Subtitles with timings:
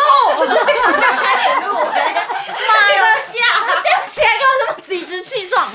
[0.00, 0.46] 录，
[1.22, 1.90] 开始录，妈
[2.88, 2.92] 的！
[3.20, 3.34] 下，
[3.82, 5.72] 对不起，来给我这么理直气壮，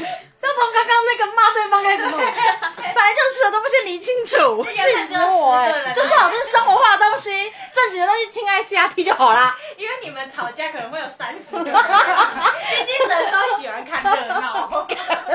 [0.49, 2.17] 就从刚刚那个骂对方开始录。
[2.17, 5.93] 本来就是的，都不先理清楚，个气死我10个人哎！
[5.93, 9.55] 就最好这是生活化的东西，正经的东西听 ICRT 就好啦。
[9.77, 14.87] 因为你们吵架可能会有三十个人，毕竟人都喜欢看热闹。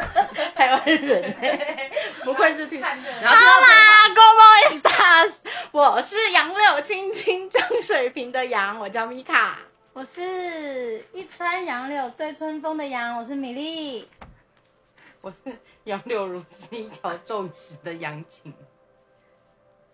[0.57, 1.91] 台湾人哎，
[2.25, 2.81] 不愧是听。
[2.81, 3.31] 看热好闹。
[3.31, 5.35] 啦 g o m o Estas，
[5.71, 9.59] 我是杨柳青青江水平的杨，我叫米卡。
[9.93, 14.09] 我是一川杨柳醉春风的杨，我是米粒。
[15.25, 18.53] 我是杨柳如丝一桥骤雨时的杨晴，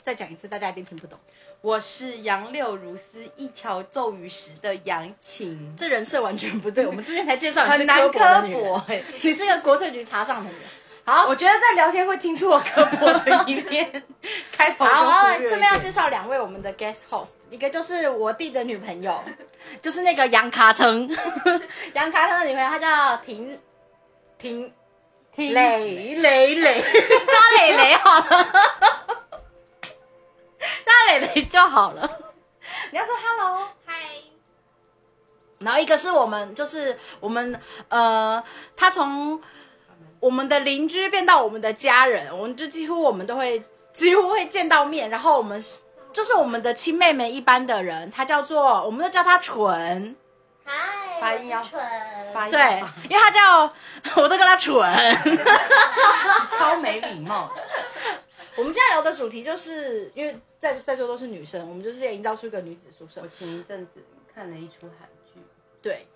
[0.02, 1.16] 再讲一次，大家一定听不懂。
[1.60, 10.60] 我是杨柳如丝一桥骤雨时的杨晴，这人设完全不对，我们之前才介绍你是很难刻薄的女人刻薄哎、 你是一个国税局查账的人。
[11.06, 14.02] 好，我觉得在聊天会听出我科博的一面。
[14.50, 19.22] 开头就好，我要顺便要介绍两位我们的 guest host，一个就是我弟的女朋友，
[19.80, 21.08] 就是那个杨卡成，
[21.94, 23.56] 杨卡成的女朋友，她叫婷
[24.36, 24.72] 婷
[25.34, 28.52] 听蕾蕾蕾，叫蕾蕾好了，
[30.84, 32.18] 叫蕾蕾就好了。
[32.90, 33.94] 你要说 hello，嗨，
[35.60, 38.42] 然后一个是我们，就是我们呃，
[38.76, 39.40] 他从
[40.18, 45.78] 我们的邻居变到我们的家人，我们就几乎我们都会几乎会见到面，然后我们是
[46.12, 50.16] 就是我们的亲妹妹一般的人，她叫做我们都叫她纯，
[50.70, 53.74] 嗨，发音要我是纯，发音对，因为他叫
[54.22, 54.74] 我都叫他蠢。
[56.56, 57.52] 超没礼貌。
[57.54, 57.62] 的。
[58.56, 63.20] 我们今天聊的主题就是因为在在座都是女生，我们就是要营造出一个女子宿舍。
[63.22, 65.40] 我，前一阵子看了一出韩剧
[65.82, 66.06] 对。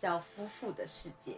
[0.00, 1.32] 叫《夫妇的世界》，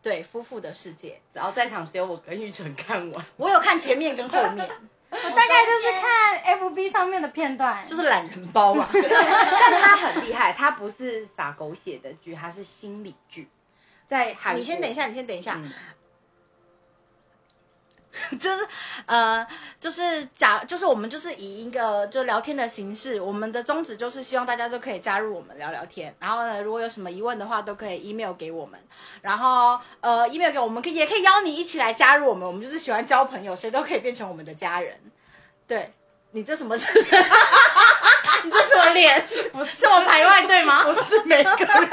[0.00, 3.26] 对，夫妇的世界，然后在场只有我跟玉纯看完。
[3.36, 4.66] 我有看前面跟后面，
[5.10, 8.88] 我大概就是看 FB 上面的片段，就是懒人包嘛。
[8.92, 13.48] 但他很厉害，他不是撒狗血的剧，他是心理剧。
[14.06, 15.70] 在海，你先等一下，你先等一下，嗯
[18.40, 18.66] 就是
[19.06, 19.46] 呃，
[19.78, 26.14] 就是假，就是我们就是以一个就聊天的形式，我们的宗旨就是希望大家都可以加入我们聊聊天。
[26.18, 28.80] 然后呢，如果有什么疑问的话，都可以 email 给我们。
[29.22, 32.46] 然后呃，email 给我们，可以也可以邀你一起来加入我们。
[32.46, 34.98] 我们就是喜欢交朋友，谁都可以变成我们的家人。
[35.66, 35.92] 对
[36.32, 36.76] 你这什么？
[36.76, 37.16] 这 是
[38.44, 39.28] 你这什么脸？
[39.52, 40.82] 不是我排外对吗？
[40.84, 41.90] 不是每个人。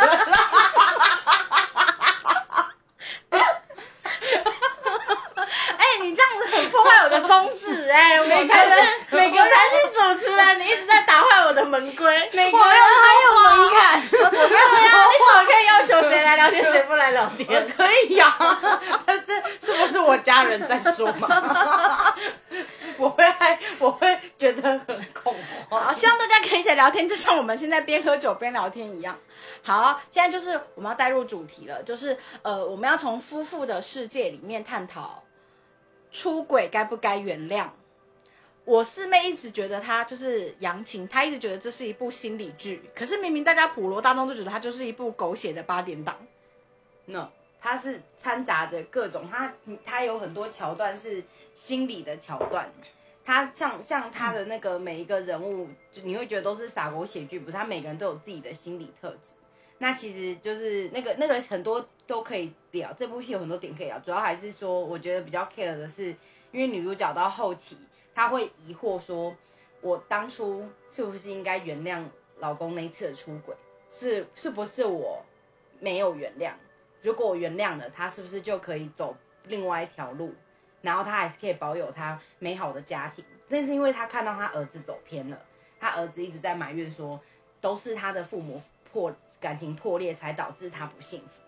[6.05, 12.05] 你这样子很破坏我的宗旨 哎、我才是人每个人我才是主持人，你一直在打坏我的门规。
[12.33, 14.03] 每个我没有人还有门槛。
[14.11, 17.67] 我没有呀，你怎么可以要求谁来聊天，谁不来聊天？
[17.75, 18.37] 可以呀、
[19.05, 19.25] 但是
[19.61, 22.15] 是不是我家人在说嘛？
[22.97, 25.35] 我会害，我会觉得很恐
[25.69, 25.93] 好，慌。
[25.93, 29.17] 希望大家可以一起聊天，就像我们现在边喝酒边聊天一样。
[29.63, 35.23] 好，现在就是我们要带入主题了，就是呃，我们要从夫妇的世界里面探讨
[36.15, 37.67] 出轨该不该原谅。
[38.63, 46.17] 我四妹一直觉得她就是杨晴，她一直觉得这是一部心理剧，可是明明大家普罗大众都觉得它就是一部狗血的八点档。
[47.07, 47.27] no，
[47.59, 51.21] 它是掺杂着各种，它它有很多桥段是
[51.53, 52.71] 心理的桥段。
[53.25, 57.57] 它像像他的那个每一个人物，就你会觉得都是撒狗血剧，不是？
[57.57, 59.33] 他每个人都有自己的心理特质。
[59.79, 63.99] 那其实就是那个那个很多都可以聊，这部戏有很多点可以聊。
[63.99, 66.15] 主要还是说，我觉得比较 care 的是，
[66.51, 67.77] 因为女主角到后期，
[68.13, 69.35] 她会疑惑说，
[69.81, 72.03] 我当初是不是应该原谅
[72.39, 73.55] 老公那一次的出轨？
[73.89, 75.23] 是是不是我
[75.79, 76.51] 没有原谅？
[77.01, 80.33] 如果我原谅了他，是不是就可以走另外一条路？
[80.81, 83.25] 然后他还是可以保有他美好的家庭？
[83.49, 85.39] 但是因为他看到他儿子走偏了，
[85.79, 87.19] 他儿子一直在埋怨说，
[87.59, 88.61] 都是他的父母
[88.91, 91.44] 破感情破裂才导致他不幸福。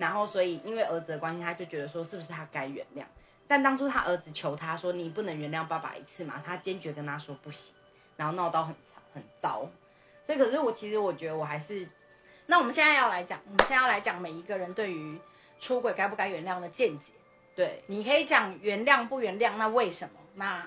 [0.00, 3.04] 然后所以因为儿子的关系，他就觉得说是不是他该原谅？
[3.46, 7.74] 但当初他儿子求他说你不能原谅爸爸一次嘛，他坚决跟他说不行，
[8.16, 9.68] 然后闹到很吵很糟。
[10.24, 11.86] 所以可是我其实我觉得我还是
[12.46, 15.18] 那我们现在要来讲，我们现在要来讲每一个人对于
[15.58, 17.12] 出轨该不该原谅的见解。
[17.54, 20.14] 对你可以讲原谅不原谅，那为什么？
[20.34, 20.66] 那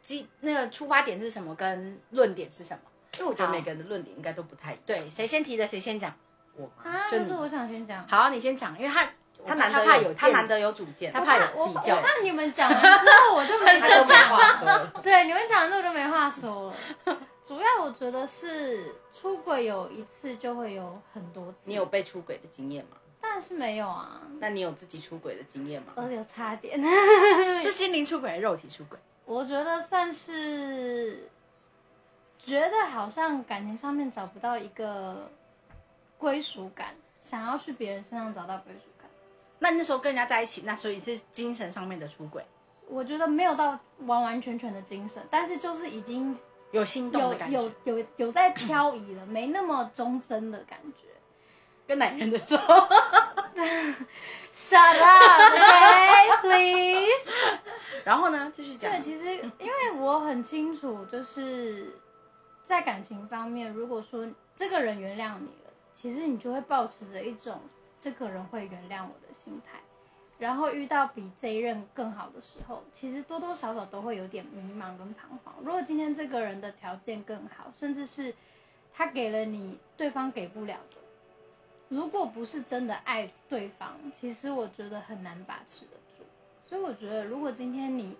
[0.00, 1.54] 基那个出发点是什么？
[1.54, 2.82] 跟论点是什么？
[3.18, 4.82] 因为我觉得每个人的论点应该都不太一样。
[4.86, 6.16] 对，谁先提的谁先讲。
[6.82, 8.06] 啊，就是我想先讲。
[8.08, 9.06] 好，你先讲，因为他
[9.46, 14.92] 他难得他怕有见他难得有主见，他怕有我比较我怕你们讲完之后我就没他都没话说了。
[15.02, 17.18] 对，你们讲完之后我就没话说了。
[17.46, 22.98] 主要我觉得是出轨有一次就会有很多次，你有被出轨的经验吗？
[23.20, 25.92] 当然是没有啊，那你有自己出轨的经验吗？
[25.96, 26.78] 而且差点。
[27.58, 28.98] 是心灵出轨还是肉体出轨？
[29.24, 31.28] 我觉得算是
[32.38, 35.30] 觉得好像感情上面找不到一个
[36.18, 36.88] 归属感，
[37.20, 39.08] 想要去别人身上找到归属感。
[39.60, 42.44] 那你那时候跟人家在一起，那所以是精神上面的出轨，
[42.88, 46.36] 我觉得没有到完完全全的精神，但是就是已经
[46.72, 51.08] 有心动有的感有觉，有有在漂移了，没那么忠贞的感觉。
[51.86, 52.74] 跟男人的时候
[54.52, 57.32] ，Shut up, okay, please。
[58.04, 61.98] 然后呢，继续讲对，，其实因为我很清楚，就是
[62.62, 65.67] 在感情方面，如果说这个人原谅你了，
[66.00, 67.60] 其实你就会保持着一种
[67.98, 69.80] 这个人会原谅我的心态。
[70.38, 75.52] 然后遇到比这一任更好的时候，其实多多少少都会有点迷茫跟彷徨。
[75.60, 78.32] 如果今天这个人的条件更好，甚至是
[78.94, 81.00] 他给了你对方给不了的，
[81.88, 86.22] 如果不是真的爱对方，其实我觉得很难把持得住。
[86.64, 88.16] 所以我觉得，如果今天你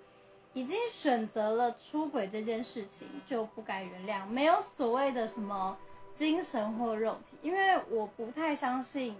[0.52, 5.78] 已经选择了出轨这件事情，就不该原谅，没有所谓的什么
[6.18, 9.14] 精神或肉体，因为我不太相信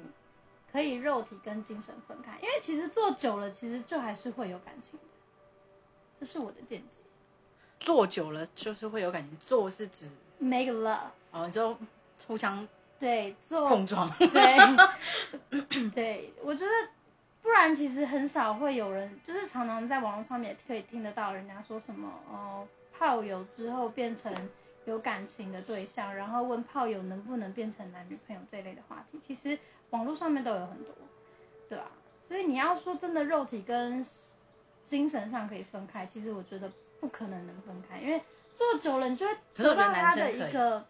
[0.73, 5.07] 可以肉体跟精神分开，因为其实做久了，其实就还是会有感情的，
[6.19, 6.89] 这是我的见解。
[7.79, 10.11] 做久了就是会有感情，做是指
[10.41, 11.79] Make love，哦，你就
[12.27, 12.67] 互相
[12.99, 16.73] 对，做碰撞，对，对，我觉得
[17.43, 22.67] 不然其实很少会有人，就是常常在网络上面也可以听得到人家说什么哦，
[22.99, 24.35] 泡友之后变成
[24.89, 29.59] 有感情的对象，然后问炮友能不能变成男女朋友这类的话题，其实
[29.91, 30.95] 网络上面都有很多，
[31.69, 31.91] 对啊、
[32.27, 34.05] 所以你要说真的肉体跟
[34.85, 38.21] 精神上可以分开，其实我觉得不可能能分开，因为
[38.57, 40.85] 做久了你就会得到他的一个。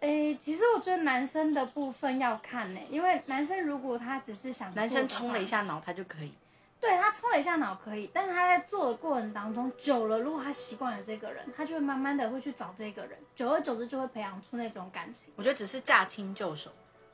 [0.00, 6.32] 诶，其实我觉得男生的部分要看呢，因为男生如果他只是想男生冲了一，下脑，他就可以。
[6.80, 15.32] 对他冲了一下脑可以，但是他在做的过程当中久了，如果他习惯了这个人，他就会慢慢的会去找这个人，久而久之就会培养出那种感情。
[15.34, 16.70] 我觉得只是驾轻就熟，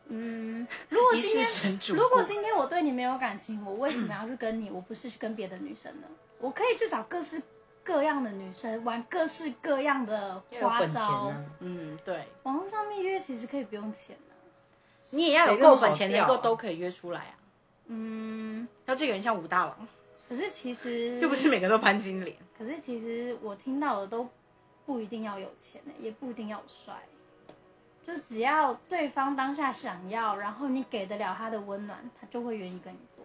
[0.08, 2.02] 嗯，如果今天神主顾。
[2.02, 4.70] 如果今天我对你没有感情，我为什么要去跟你？
[4.70, 6.06] 我不是去跟别的女生呢？
[6.38, 7.40] 我可以去找各式
[7.82, 11.00] 各样的女生，玩各式各样的花招。
[11.00, 14.34] 啊，嗯，对，网络上面约其实可以不用钱的、
[15.17, 17.34] 你也要有够本钱，能够都可以约出来啊。
[17.86, 19.88] 嗯，要这个人像武大郎，
[20.28, 22.36] 可是其实 又不是每个都潘金莲。
[22.56, 24.28] 可是其实我听到的都
[24.86, 26.94] 不一定要有钱呢、也不一定要帅，
[28.06, 33.25] 就只要对方当下想要，然后你给得了他的温暖，他就会愿意跟你做。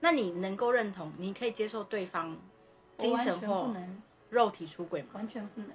[0.00, 2.36] 那你能够认同，你可以接受对方
[2.98, 5.08] 精神或能，肉体出轨吗？
[5.14, 5.70] 完全不能，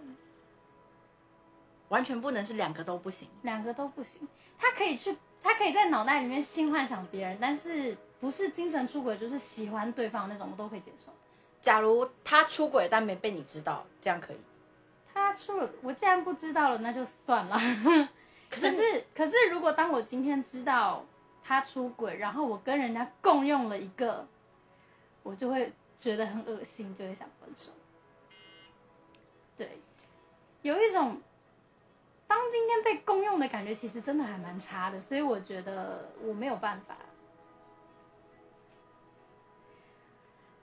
[1.87, 3.29] 完全不能是两个都不行。
[3.43, 4.27] 两个都不行。
[4.57, 5.15] 他可以去，
[5.47, 11.09] 他可以在脑袋里面性幻想别人，但是不是精神出轨，就是喜欢对方那种，我都可以接受。
[11.61, 14.37] 假如他出轨但没被你知道，这样可以。
[15.13, 17.57] 他出了，我既然不知道了，那就算了。
[18.51, 21.05] 可是是，可是，如果当我今天知道
[21.41, 24.27] 他出轨，然后我跟人家共用了一个，
[25.23, 27.71] 我就会觉得很恶心，就会想分手。
[29.55, 29.79] 对，
[30.61, 31.21] 有一种
[32.27, 36.95] 当今天被公用的感觉，其实真的还蛮差的，所以我觉得我没有办法。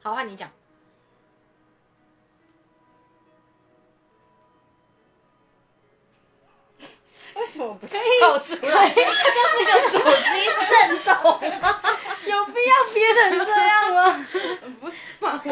[0.02, 0.50] 好，换你讲。
[7.36, 7.96] 为什么不笑
[8.38, 8.90] 出来？
[8.90, 11.14] 就是个手机震动，
[12.30, 14.26] 有必要憋成这样吗？
[14.80, 15.40] 不是吗？
[15.44, 15.50] 我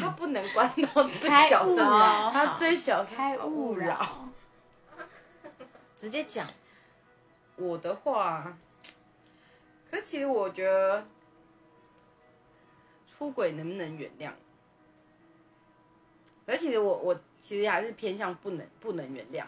[0.00, 4.26] 他不能关到最小声，扰他最小声开勿扰。
[6.00, 6.48] 直接讲。
[7.56, 8.56] 我的话，
[9.90, 11.06] 可其实我觉得
[13.06, 14.32] 出轨能不能原谅？
[16.46, 19.44] 可其实我我其实还是偏向不能不能原谅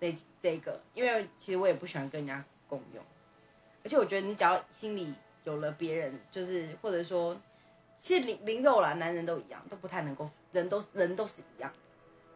[0.00, 3.04] 这这个，因为其实我也不喜欢跟人家共用，
[3.82, 7.36] 而且我觉得你只要心里有了别人，就是或者说，
[7.98, 11.78] 其实零零肉啦，男人都一样，都不太能够，人都人都是一样的，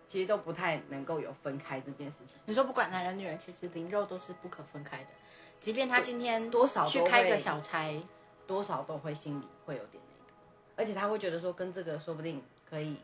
[0.07, 2.39] 其实都不太能够有分开这件事情。
[2.47, 5.09] 你说不管男人女人，其实灵肉都是不可分开的。
[5.61, 7.91] 即便他今天多少去开个小差，
[8.47, 10.33] 多少都会心里会有点那个，
[10.77, 12.99] 而且他会觉得说跟这个说不定可以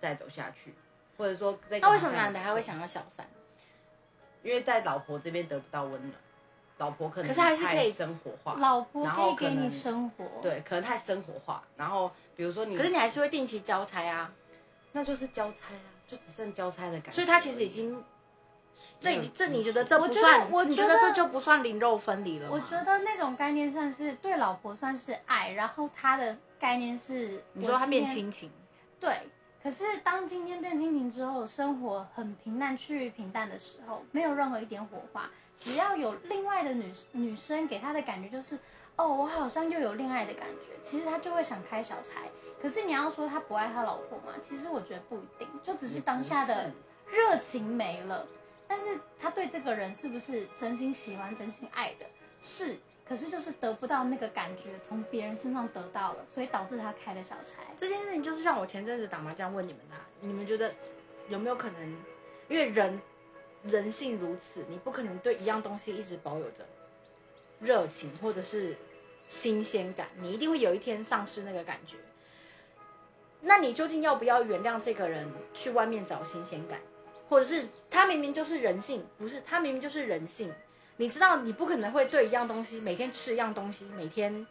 [0.00, 0.74] 再走下去，
[1.16, 3.26] 或者说这个那为什么男的还会想要小三？
[4.42, 6.12] 因为在老婆这边得不到温暖，
[6.78, 14.30] 老婆可能可是还是可以太生活化，老婆可以给你生活，，对，可能太生活化，然后比如说你，可是你还是会定期交差啊，
[14.92, 18.02] 那就是交差啊，就只剩交差的感觉，所以他其实已经，
[19.00, 20.50] 这已经这你觉得这我觉得不算？
[20.50, 22.50] 我你觉得觉得这就不算灵肉分离了？
[22.50, 28.30] 我觉得那种概念算是对老婆算是爱，然后他的概念是，你说他变亲。
[28.30, 28.50] 情，
[29.00, 29.18] 对，
[29.62, 38.58] 可是当今天变亲情之后，生活很平淡趋于平淡的时候，没有任何一点火花，只要有另外的女女生给他的感觉就是，
[38.96, 42.22] 哦，我好像又有恋爱的感觉，其实他就会想开小差。
[42.62, 46.72] 可是你要说他不爱他老婆嘛，其实我觉得不一定，就只是当下的
[47.10, 48.26] 热情没了。
[48.66, 52.06] 但是他对这个人是不是真心喜欢、真心爱的？
[52.40, 57.62] 是，可是就是得不到那个感觉，从别人身上得到了，所以导致他开了小差。
[57.76, 60.72] 这件事情就是像我前阵子打麻将问你们的啊，你们觉得
[61.28, 61.96] 有没有可能？
[62.48, 63.00] 因为人
[63.62, 66.66] 人性如此，你不可能对一样东西一直保有着
[67.58, 68.76] 热情或者是
[69.28, 71.96] 新鲜感，你一定会有一天丧失那个感觉。
[73.40, 76.80] 那你究竟要不要原谅这个人去外面找新鲜感，
[77.28, 80.52] 或者是他明明就是人性，不是他明明就是人性？
[80.96, 84.46] 你知道你不可能会对一样东西每天吃一样东西，每天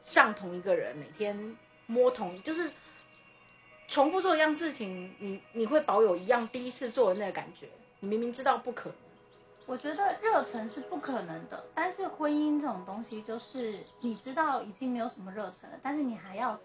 [0.00, 1.56] 上同一个人，每天
[1.86, 2.70] 摸同就是
[3.86, 7.68] 重复做一样事情，你你会保有一样第一次做的那个感觉。
[8.00, 8.96] 你明明知道不可能，
[9.70, 16.58] 我觉得热忱是不可能的，但是婚姻这种东西，就是你知道已经没有什么热忱了，但是你还要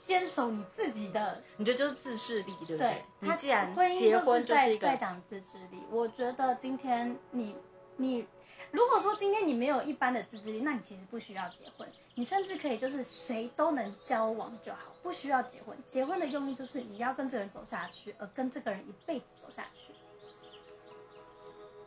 [0.00, 1.42] 坚守你自己的。
[1.56, 5.82] 你觉得就是自制力，对不对，你他既然婚姻结婚就是在一个在讲自制力。
[5.90, 7.56] 我觉得今天你
[7.96, 8.24] 你
[8.70, 15.76] 如果说今天你没有一般的自制力，那你其实不需要结婚，你甚至可以就是谁都能交往就好，不需要结婚。
[15.88, 19.92] 结婚的用意就是你要跟这个人走下去，而跟这个人一辈子走下去。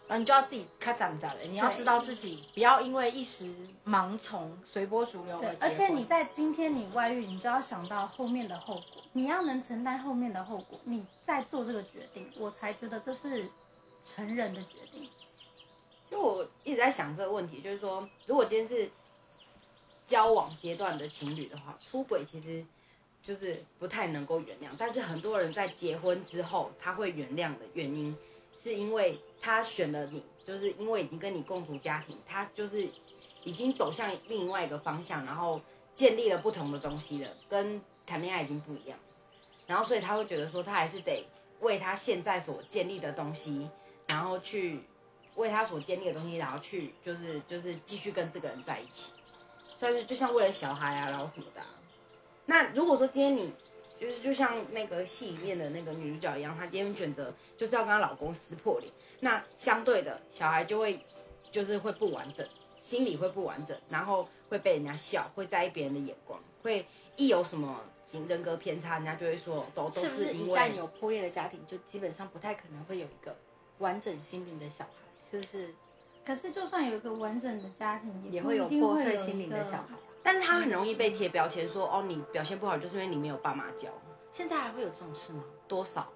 [0.07, 3.51] 然后你就要自己开长家了，你要知道自己不要因为一时
[3.85, 5.41] 盲从、随波逐流。
[5.59, 13.49] 而且你在今天你外遇，你就要想到后面的后果，你要能承担后面的后果，你再做这个决定，我才觉得这是
[14.03, 15.09] 成人的决定。
[16.07, 18.87] 其实我一直在想这个问题，就是说，如果今天是
[20.05, 22.63] 交往阶段的情侣的话，出轨其实
[23.23, 24.67] 就是不太能够原谅。
[24.77, 28.15] 但是很多人在结婚之后，他会原谅的原因，
[28.55, 32.87] 是因为他选了你，就是因为已经跟你共组家庭，他就是
[33.43, 35.61] 已经走向另外一个方向，然后
[35.93, 38.97] 建立了不同的东西了，跟谈恋爱已经不一样。
[39.67, 41.25] 然后所以他会觉得说，他还是得
[41.61, 43.69] 为他现在所建立的东西，
[44.07, 44.81] 然后去
[45.35, 49.11] 为他所建立的东西，然后去就是就是继续跟这个人在一起，
[49.75, 51.61] 算是就像为了小孩啊，然后什么的、
[52.45, 53.51] 那如果说今天你
[53.99, 60.99] 就是就像那个戏里面的那个女主角一样，她今天选择就是要跟她老公撕破脸，那相对的小孩就会
[61.51, 62.45] 就是会不完整，
[62.81, 66.85] 心理会不完整，然后会被人家笑，会在意别人的眼光，会
[67.15, 73.35] 一有什么型人格偏差，人家就会说都都是不是一旦有破裂的家庭，就基本上不太可能会有一个
[73.79, 74.91] 完整心灵的小孩，
[75.31, 75.73] 是不是？
[76.25, 79.95] 可是就算有一个完整的家庭，也会有破碎心灵的小孩。
[80.25, 83.89] 但是他很容易被贴标签说，哦，你表现不好就是因为你没有爸妈教，
[84.33, 85.43] 现在还会有这种事吗？
[85.67, 86.07] 多少？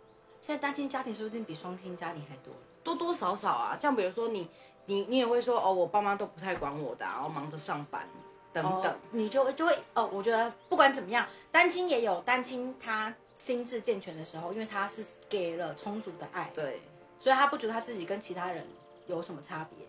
[0.41, 2.51] 现在单亲家庭说不定比双亲家庭还多。
[2.83, 4.49] 多多少少啊，像比如说你
[4.87, 8.07] 你你也会说，哦，我爸妈都不太管我的、啊，然后忙着上班
[8.51, 8.91] 等等。
[8.91, 8.95] 哦。
[9.11, 16.81] 你就就会哦，我觉得不管怎么样，单亲也有单亲他心智健全的时候，因为他是给了充足的爱，对，
[17.19, 18.65] 所以他不觉得他自己跟其他人
[19.05, 19.85] 有什么差别，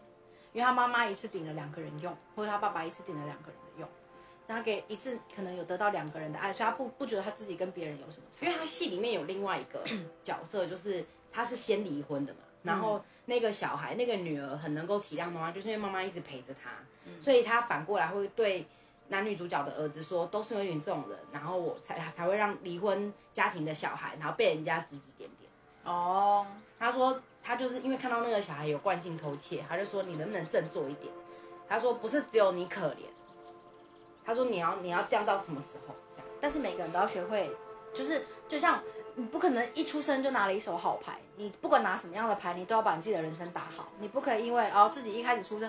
[0.53, 3.57] 因为他妈妈一次顶了两个人用，或者他爸爸一次顶了两个人
[4.51, 8.45] 的用，然后给一次可能有得到两个人的爱，所以他不不觉得他自己跟别人有什么差。
[8.45, 9.83] 因为他戏里面有另外一个
[10.23, 16.71] 角色，就是他是先离婚的嘛，然后那个小孩那个女儿很能够体谅妈妈，就是因为妈妈一直陪着他，
[17.21, 18.67] 所以他反过来会对
[19.09, 25.51] 男女主角的儿子说，都是因为你这种人，然后我才才会让离婚家庭的小孩，然后被人家指指点点。
[25.85, 26.47] 哦，
[26.79, 31.13] 他说他就是因为看到那个小孩有惯性偷窃，他就说你能不能振作一点？
[31.69, 33.07] 他说不是只有你可怜，
[34.31, 35.95] 他说你要你要这样到什么时候？
[36.15, 37.51] 这样但是每个人都要学会，
[37.93, 38.81] 就是就像
[39.17, 43.89] 你不可能一出生就拿了一手好牌，你不管拿什么样的牌，你都要把你自己的人生打好。
[43.99, 45.69] 你不可以因为哦自己一开始出生，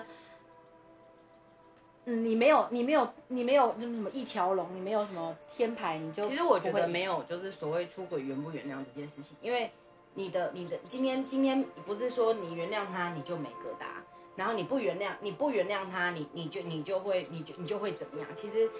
[2.04, 9.72] 嗯，你没有你没有你没有就是什么一条龙，你没有什么天牌，你就其实我觉得没有，就是所谓出轨原不原谅这件事情，因为
[10.14, 14.01] 你的你的今天今天不是说你原谅他你就没疙瘩，
[14.36, 18.28] 然后你不原谅你不原谅他，你你就你就会你就你就会怎么样？
[18.34, 18.70] 其实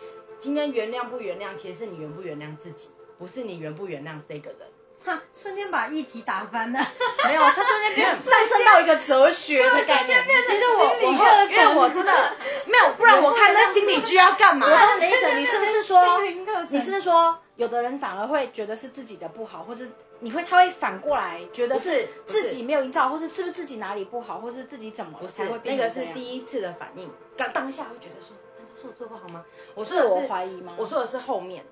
[0.40, 4.60] 今天原谅不原谅，其实是你原不原谅自己，不是你原不原谅这个人。
[5.04, 6.78] 哈，瞬间把议题打翻了。
[7.26, 10.24] 没有，他瞬间变 上升到一个哲学的概念。
[10.46, 14.66] 其实我我后因为我真的没有，不然我看那心理剧要干嘛？
[14.66, 16.20] 我懂你的意思，你是不是说
[16.68, 19.90] 你是不是说有的人反而会觉得是自己的不好，或是
[20.20, 29.44] 你会他会反过来觉得不是自己没有营造，或是是不是自己哪里不好，或是自己怎么不是那个是第一次的反应，刚当下会觉得说，难道是我做不好吗？
[29.74, 30.74] 我说的是怀疑吗？
[30.78, 31.64] 我说的是后面，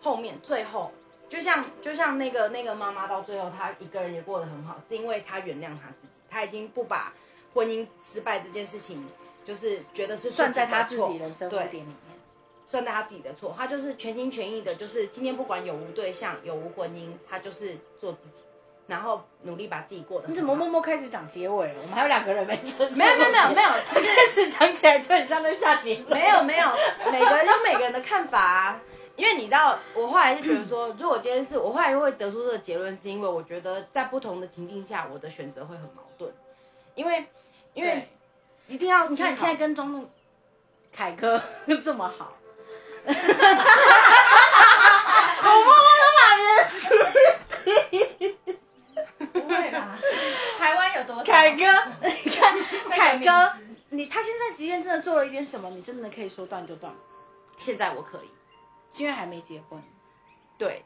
[0.00, 0.92] 后面最后
[1.28, 7.12] 就像就像那个那个妈妈到最后，她一个人也过得很好，是因为她原谅她自己，她已经不把
[7.52, 9.04] 婚姻失败这件事情，
[9.44, 11.96] 就是觉得是算在她自己人生对点里面。
[12.68, 18.44] 算在他自己的错，他就是全心全意的，就是今天不管有无对象、有无婚姻，他就是做自己，
[18.86, 20.28] 然后努力把自己过得。
[20.28, 21.74] 你怎么默默开始讲结尾了？
[21.82, 22.94] 我们还有两个人没结束。
[22.98, 26.10] 没有没有没有没有，其实开始讲起来就很像在下结论。
[26.18, 26.66] 没有没有，
[27.10, 28.80] 每个人有每个人的看法啊。
[29.16, 36.30] 因为你知道，我后来就觉得说，如果今天是我后来会得出这个结论，是因为我觉得在不同的情境下，我的选择会很矛盾。
[36.94, 37.24] 因为
[37.72, 38.06] 因为
[38.68, 40.10] 一定要你看你现在跟庄栋
[40.92, 41.42] 凯哥
[41.82, 42.34] 这么好，
[43.06, 43.12] 我
[45.42, 46.82] 默默的把别人处
[49.32, 49.78] 不会吧，
[50.58, 51.22] 台湾有多少？
[51.24, 51.64] 凯哥，
[52.02, 52.54] 你看
[52.90, 53.52] 凯哥，
[53.90, 56.92] 你他现在即便真的做了一点什么，你真的可以说断就断，
[57.56, 58.30] 现在我可以，
[58.90, 59.80] 是因为还没结婚。
[60.58, 60.84] 对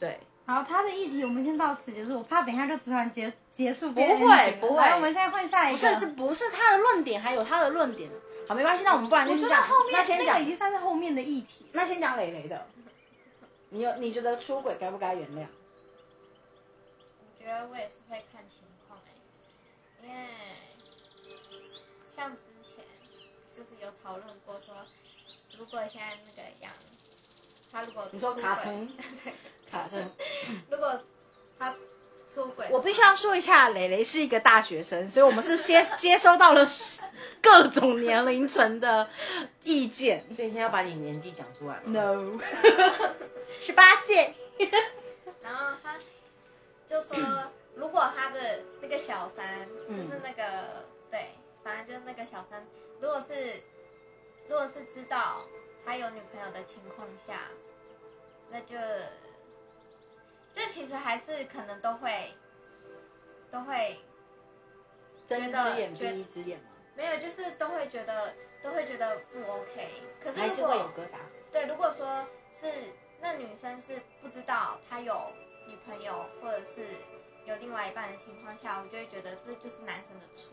[0.00, 3.92] 对，好，他的议题我们先到此结束，我怕等一下就突然结结束。
[3.92, 5.78] 不会不会来，我们现在换下一个。
[5.78, 8.10] 不是是不是他的论点还有他的论点？
[8.48, 11.66] 好，没关系，那我们不然就我先讲觉得后面那先讲那个已经算是后面的议题。
[11.72, 12.66] 那先讲磊磊的。
[13.68, 15.46] 你有你觉得出轨该不该原谅？
[17.20, 19.12] 我觉得我也是会看情况哎、
[20.02, 20.26] 因为
[22.16, 22.82] 像之前
[23.52, 24.74] 就是有讨论过说，
[25.58, 26.72] 如果现在那个杨，
[27.70, 28.88] 他如果你说出轨卡层
[29.22, 29.34] 对，
[29.70, 30.10] 卡层，
[30.70, 31.02] 如果
[31.58, 31.76] 他
[32.34, 36.66] 出轨，我必须要说一下，磊磊是一个大学生，所以我们是接接收到了
[37.42, 39.08] 各种年龄层的
[39.64, 40.24] 意见。
[40.34, 41.82] 所以现在要把你年纪讲出来嘛。
[41.86, 42.38] No，
[43.60, 44.34] 十八岁。
[45.42, 45.96] 然后他
[46.86, 47.16] 就说，
[47.74, 51.30] 如果他的那个小三，嗯就是那个、对，
[51.64, 52.66] 反正就是那个小三，
[53.00, 53.62] 如果是
[54.48, 55.44] 如果是知道
[55.86, 57.48] 他有女朋友的情况下，
[58.50, 58.76] 那就
[60.52, 62.34] 就其实还是可能都会
[63.50, 64.00] 都会
[65.26, 66.70] 睁一只眼闭一只眼吗？
[66.96, 70.02] 没有，就是都会觉得都会觉得不 OK。
[70.22, 71.18] 可是如还是会有果疙瘩？
[71.52, 72.72] 对，如果说是
[73.20, 75.32] 那女生是不知道她有
[75.66, 76.86] 女朋友或者是
[77.44, 80.52] 有另外一半的情况下，我就会觉得这就是男生的错。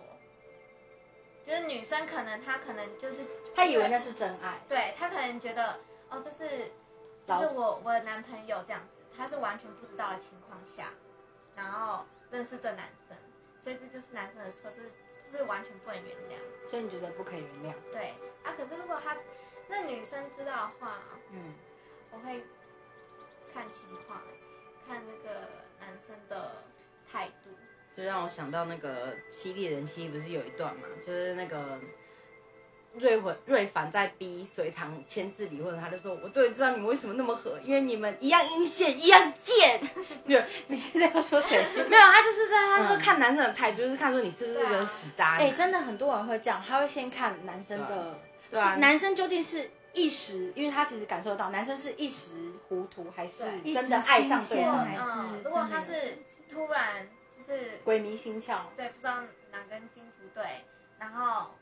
[1.43, 4.59] 就是女生可能她可能就是她以为那是真爱。
[4.67, 5.79] 对她可能觉得
[6.09, 6.71] 哦，这是
[7.27, 10.91] 这老是我我的男朋友这样子，他是完全不知道的情况下，
[11.55, 13.17] 然后认识这男生，
[13.59, 14.83] 所以这就是男生的错，这
[15.19, 16.69] 这是完全不能原谅。
[16.69, 17.75] 所以你觉得不可以原谅？
[17.91, 19.17] 对啊，可是如果他
[19.67, 20.99] 那女生知道的话，
[21.31, 21.53] 嗯，
[22.11, 22.43] 我会
[23.53, 24.21] 看情况，
[24.87, 25.41] 看那个
[25.79, 26.63] 男生的
[27.11, 27.49] 态度。
[27.95, 31.79] 就让我想到那个《犀利人妻》不是有一段嘛，就是那个
[32.99, 39.79] 瑞文瑞凡在逼隋唐签字离婚，他就说：“我终于知道你们为什么那么合，因为你们一样阴险，一样贱。
[40.25, 41.57] 对，你现在要说谁？
[41.89, 45.51] 没有，他就是在他说嗯看男生的态度，就是看说你是不是个死渣哎、女。
[45.51, 52.33] 真的很多人会这样，他会先看男生的，对啊是男生究竟是一时，因为他其实感受到男生是一时
[52.67, 56.19] 糊涂，还是真的爱上对方，嗯，如果他是
[56.51, 58.59] 突然就是鬼迷心窍。
[58.77, 60.63] 对不知道哪根筋不对，
[60.99, 61.55] 然后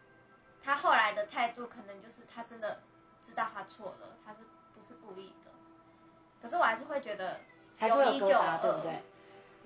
[0.63, 2.81] 他后来的态度可能就是他真的
[3.21, 4.39] 知道他错了，他是
[4.75, 5.51] 不是故意的？
[6.41, 7.39] 可是我还是会觉得
[7.77, 9.01] 还是会有一就疙瘩，对不对？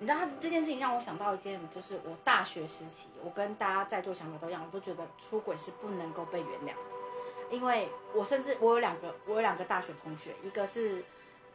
[0.00, 11.04] 你知道他这件事情让我想到一件，就是我大学时期，我跟大家在座想法都一样，我都觉得出轨是不能够被原谅的，因为我甚至我有两个，我有两个大学同学，一个是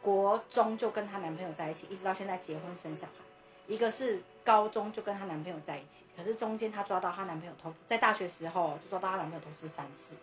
[0.02, 3.23] 国中就跟她男朋友在一起，一直到现在结婚生小孩；
[3.66, 10.14] 一个是高中就跟她男朋友在一起，可是中间她抓到她男朋友偷吃，在大学时候就抓到她男朋友偷吃三次。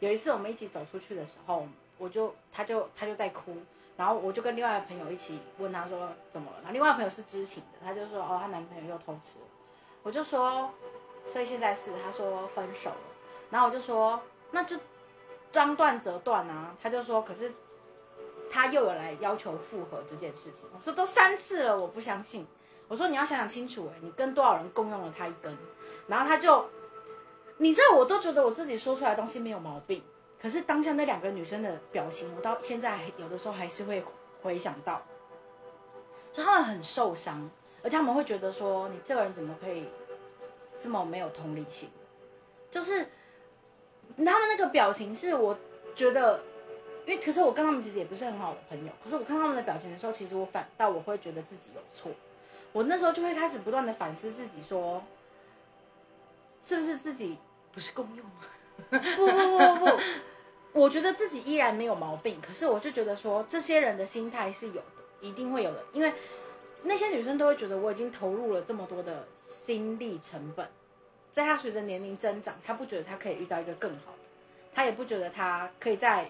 [0.00, 1.66] 有一次我们一起走出去的时候，
[1.98, 3.56] 我就她就她就在哭，
[3.96, 9.44] 然后我就跟另外一个朋友一起问她说怎么了，然后另外一个朋友是知情的，她就说哦她男朋友又偷吃了，
[10.02, 10.72] 我就说
[11.32, 12.96] 所以现在是她说分手了，
[13.50, 14.76] 然后我就说那就
[15.52, 17.52] 当断则断啊，她就说可是
[18.54, 22.46] 他又有来要求复合这件事情，我说都三次了，我不相信。
[22.86, 25.58] 我说你要想想清楚，哎，你跟多少人共用了他一根，
[26.06, 26.64] 然后他就，
[27.56, 30.00] 你这我都觉得我自己说出来的东西没有毛病，
[30.40, 34.04] 可是当下那两个女生的表情，我到现在有的时候还是会
[34.40, 35.02] 回想到，
[36.32, 37.50] 就他们很受伤，
[37.82, 39.88] 而且他们会觉得说你这个人怎么可以
[40.80, 41.90] 这么没有同理心，
[42.70, 43.04] 就是
[44.16, 45.58] 他们那个表情是我
[45.96, 46.40] 觉得。
[47.06, 52.10] 因为可是我跟他们其实也不是很好的朋友，可是我看他们的表情的时候，其实我反倒我会觉得自己有错，
[52.72, 55.02] 我那时候就会开始不断的反思自己说，
[56.62, 57.36] 是不是自己
[57.72, 58.42] 不是共用吗？
[58.90, 60.00] 不不不不，
[60.80, 64.82] 我觉得自己依然没有毛病，可是我就觉得说，这些人的心态是有的，
[65.20, 66.12] 一定会有的，因为
[66.82, 70.66] 那些女生都会觉得我已经投入了这么多的心力成本，
[71.30, 74.18] 在她随着年龄增长，她不觉得她可以遇到一个更好的，
[74.74, 76.28] 她也不觉得她可以在，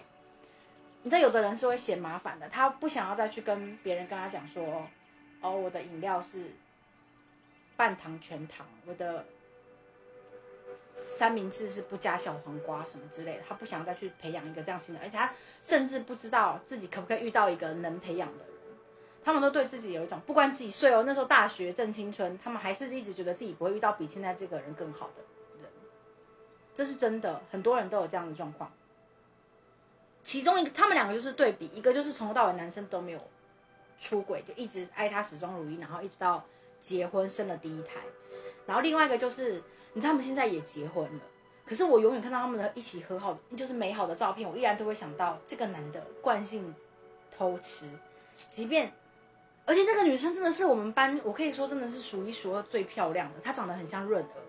[1.05, 4.87] 你知道，有的人是会嫌麻烦的，他不想要再去跟别人跟他讲说，
[5.39, 6.45] 哦，我的饮料是
[7.77, 9.23] 半糖全糖，我的
[10.99, 18.55] 三明治是不加小黄瓜什么之类的，他不想再去培养一个这样新的，而且他甚至不知道自己可不可以遇到一个能培养的人。
[19.23, 25.23] 他们都对自己有一种，不管几岁哦，那时候大学正青春，他们还是一直觉得自己不会遇到比现在这个人更好的
[25.61, 25.71] 人，
[26.73, 28.71] 这是真的，很多人都有这样的状况。
[30.25, 33.19] 其中一个，他们两个就是对比，一个就是从头到尾男生都没有
[33.99, 36.43] 出轨，就一直爱他始终如一，然后一直到
[36.81, 38.01] 结婚生了第一胎，
[38.65, 39.61] 然后另外一个就是，
[39.93, 41.21] 你知道他们现在也结婚了，
[41.63, 46.73] 可是我永远看到他们的一起和好，就是美好的照片，我依然都会想到这个男的惯性
[47.37, 47.87] 偷吃，
[48.49, 48.91] 即便，
[49.63, 54.41] 而且那个女生真的是我们班，我可以说真的是数一数二最漂亮的，她长得很像润儿，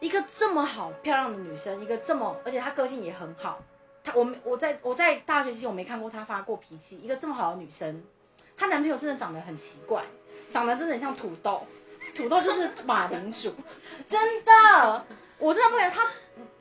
[0.00, 3.62] 一个这么好漂亮的女生，一个这么，而且她个性也很好。
[4.14, 8.02] 我我在我在大学期间我没看过她发过脾气，一个这么好的女生，
[8.56, 10.04] 她男朋友真的长得很奇怪，
[10.50, 11.66] 长得真的很像土豆，
[12.14, 13.54] 土豆就是马铃薯，
[14.06, 15.06] 真的，
[15.38, 16.06] 我真的不敢，她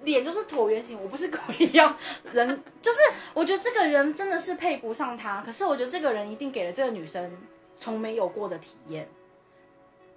[0.04, 1.96] 脸就是椭圆形，我不是故意要
[2.32, 3.00] 人，就是
[3.34, 7.38] 我觉得这个人真的是配不上她，可是我觉得这个人一定给了这个女生
[7.76, 9.08] 从没有过的体验，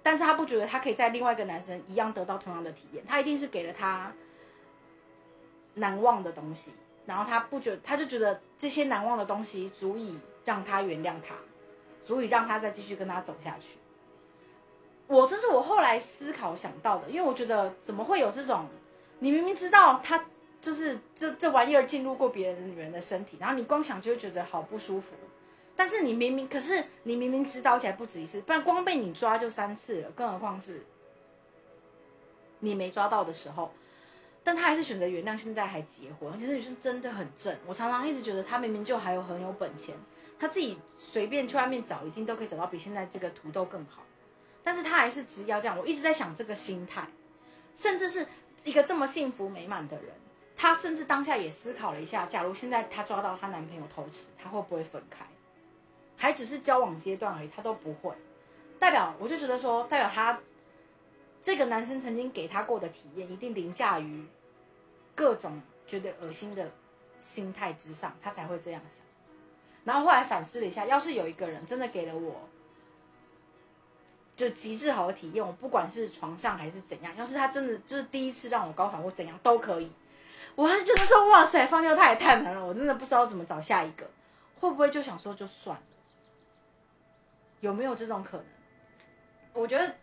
[0.01, 4.11] 但是她不觉得她可以在另外一个男生一样得到同样的体验，她一定是给了他
[5.75, 6.73] 难忘的东西。
[7.11, 11.35] 然后他不觉他就觉得这些难忘的东西足以让他原谅他，
[12.01, 13.77] 足以让他再继续跟他走下去。
[15.07, 18.65] 我这是我后来思考想到的，因为我觉得怎么会有这种，
[19.19, 20.23] 你明明知道他
[20.61, 25.13] 就是这这玩意儿进入过别人女人的身体，然后你光想就会觉得好不舒服，
[25.75, 30.85] 但是你明明可是你明明知道，起来不止一次，不然光被你抓就三次了，更何况是
[32.59, 33.73] 你没抓到的时候。
[34.43, 37.55] 但他还是选择原谅，现在还结婚，而且这女生真的很正。
[37.67, 39.95] 我常常一直觉得她明明就还有很有本钱，
[40.39, 44.03] 她自己随便去外面找，一定都可以找到比现在这个土豆更好。
[44.63, 45.77] 但是她还是执意要这样。
[45.77, 47.07] 我一直在想这个心态，
[47.75, 48.25] 甚至是
[48.63, 50.07] 一个这么幸福美满的人，
[50.57, 55.23] 她甚至当下也思考了一下，假如现在她抓到她男朋友偷吃，她会不会分开？
[56.17, 58.11] 还只是交往阶段而已，她都不会。
[58.79, 60.39] 代表我就觉得说，代表她
[61.41, 64.25] 这个男生曾经给她过的体验，一定凌驾于
[65.15, 66.69] 各种觉得恶心的
[67.19, 69.01] 心态之上，他才会这样想。
[69.83, 72.47] 然后后来反思了一下，要是有一个人真的给了我
[74.35, 79.91] 就极致好的体验，我不管是床上还是怎样，要是他真的就是第一次让我高潮或怎样都可以，
[80.55, 84.09] 我还是觉得说哇塞，放掉他也太难了，我真的不知道怎么找下一个，
[84.59, 85.83] 会不会就想说就算了？
[87.59, 88.45] 有没有这种可能？
[89.53, 89.95] 我觉得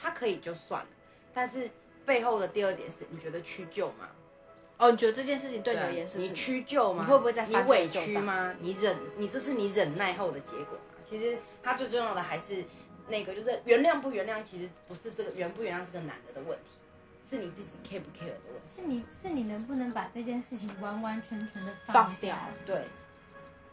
[0.00, 0.88] 他可以就算了，
[1.34, 1.68] 但是
[2.06, 4.08] 背后的第二点是，你觉得屈就吗？
[4.78, 7.04] 哦，你觉得这件事情对你啊而言是你屈就吗？
[7.04, 8.54] 你会不会在你犯这个委屈吗？
[8.60, 10.94] 你忍，你这是你忍耐后的结果吗？
[11.02, 12.64] 其实他最重要的还是
[13.08, 16.70] 那个，就是原谅不原谅，其实不是这个原不原谅这个男的的问题，
[17.28, 18.68] 是你自己 care 不 care 的问题。
[18.76, 22.84] 是你是你能不能把这件事情完完全全的下放掉对，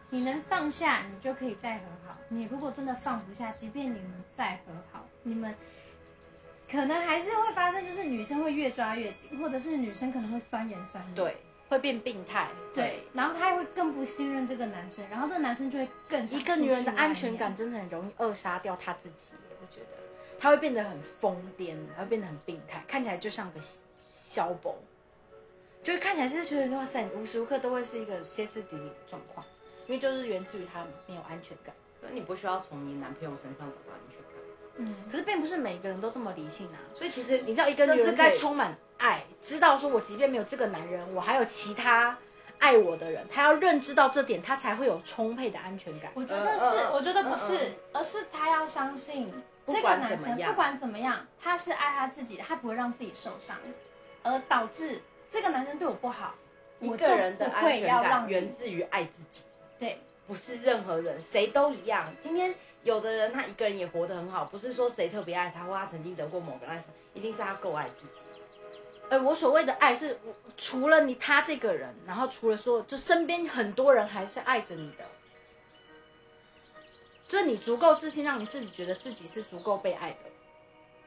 [0.10, 2.18] 你能放下，你就可以再和好。
[2.30, 5.54] 你如果真的放不下，即便你们再和好，你们
[6.70, 11.16] 可能还是会发生，就是女生会越抓越紧，或者是女生可能会酸言酸语。
[11.16, 11.38] 对，
[11.70, 12.50] 会变病态？
[12.74, 19.98] 对，然后她也会更不信任这个男生，然后这个男生就会更想一个女人的安全感真的很容易扼杀掉她自己，我觉得
[20.40, 23.60] 她会变得很疯癫，她会变得很病态，看起来就像个
[23.98, 24.76] 小宝，
[25.84, 29.46] 就是看起来就是觉得哇塞，你无时无刻都会是一个歇斯底里的状况，
[29.88, 31.74] 因为就是源自于她没有安全感。
[32.02, 34.35] 可是你不需要从你男朋友身上找到安全感。
[34.78, 42.18] 嗯，可是并不是每个人都这么理性啊，所以其实你知道，一个女人这是可以在充满爱，知道说我即便没有这个男人，我还有其他
[42.60, 46.12] 爱我的人，她要认知到这点，她才会有充沛的安全感。
[46.14, 49.32] 我觉得是，我觉得不是，嗯嗯而是她要相信
[49.66, 53.56] 这个男生不管怎么样，他是爱他自己的，他不会让自己受伤，
[54.24, 56.36] 而导致这个男生对我不好，
[56.82, 59.46] 一我个人的安全感要让源自于爱自己。
[59.80, 60.00] 对。
[60.28, 62.12] 不是任何人，谁都一样。
[62.20, 62.52] 今天
[62.86, 66.80] 有的人他一个人也活得很好，不是说谁特别爱他，或他曾经得过某个爱
[67.16, 68.22] 一定是他够爱自己。
[69.10, 75.04] 呃，我所谓的爱是，我除了你他这个人，然后除了说，就身边很多人还是爱着你的，
[77.28, 80.18] 就是你足够自信，让你自己觉得自己是足够被爱的。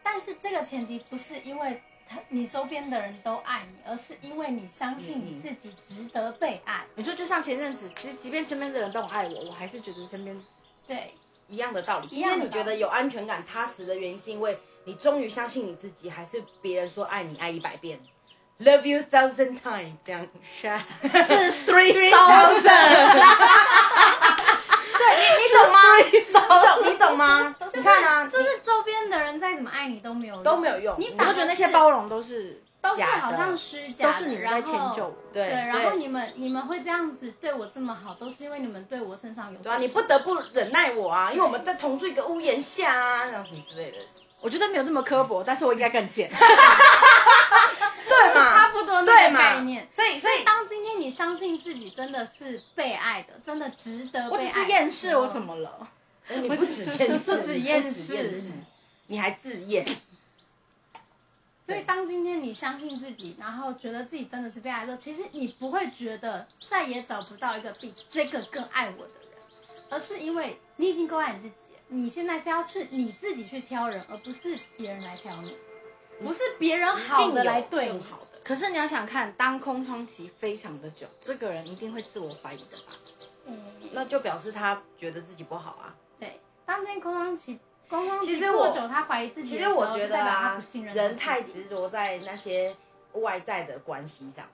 [0.03, 6.85] 但是这个前提不是因为他你周边的人都爱你，而是因为你相信你自己值得被爱。
[6.97, 10.41] 你说就像前阵子，其实即便身边的人都很爱我，我还是觉得身边
[10.87, 11.13] 对，
[11.49, 12.07] 一样的道理。
[12.09, 17.99] 今天你觉得有安全感、踏实的原因，是因为你终于相信你自己，还是别人说爱你爱一百遍
[18.61, 20.27] ，love you thousand times 这样？
[21.03, 22.63] 是 three thousand，
[24.99, 25.79] 对你，你懂吗？
[26.13, 26.43] 你懂
[26.93, 27.55] 你懂吗？
[27.73, 28.29] 你看啊，
[29.11, 35.17] 的人再怎么爱你都没有都没有用你反而我都觉得那些包容都是都是好像虚假的，都是你们在迁就我。
[35.33, 43.99] 对对，然后你们你们会这样子对我这么好，都是因为你们对我身上有对啊，你不得不忍耐我啊，因为我们在同住一个屋檐下啊，这样什么之类的，
[44.41, 46.31] 我觉得没有这么刻薄，但是我应该更贱。
[48.09, 48.55] 对嘛？
[48.55, 49.87] 差不多那个对嘛概念。
[49.91, 55.43] 所以，所以当今天你相信自己真的是被爱的，真的值得被爱，我只是厌世，我怎？
[55.43, 55.89] 么了？
[56.29, 58.43] 你不止厌世，不止厌世，
[59.09, 59.85] 你还自厌。
[61.67, 69.43] 所以当今天你相信自己，然后觉得自己真的是被爱的时候，其实你不会觉得再也找不到一个比这个更爱我的人，
[69.91, 71.81] 而是因为你已经够爱你自己了。
[71.89, 75.55] 你现在是要去你自己去挑人，而不是别人来挑你，
[76.23, 78.39] 不是别人好的来对你更好的。
[78.43, 82.95] 可是你要想看，当空窗期非常的久，这个人一定会自我怀疑的吧？
[83.45, 85.95] 嗯，那就表示他觉得自己不好啊。
[86.19, 86.41] 对。
[86.65, 87.59] 当今天空窗期
[88.21, 92.77] 其实我过久，他怀疑自己其实我觉得就代表他啊不信，任人太执着在那些
[93.13, 94.45] 外在的关系上，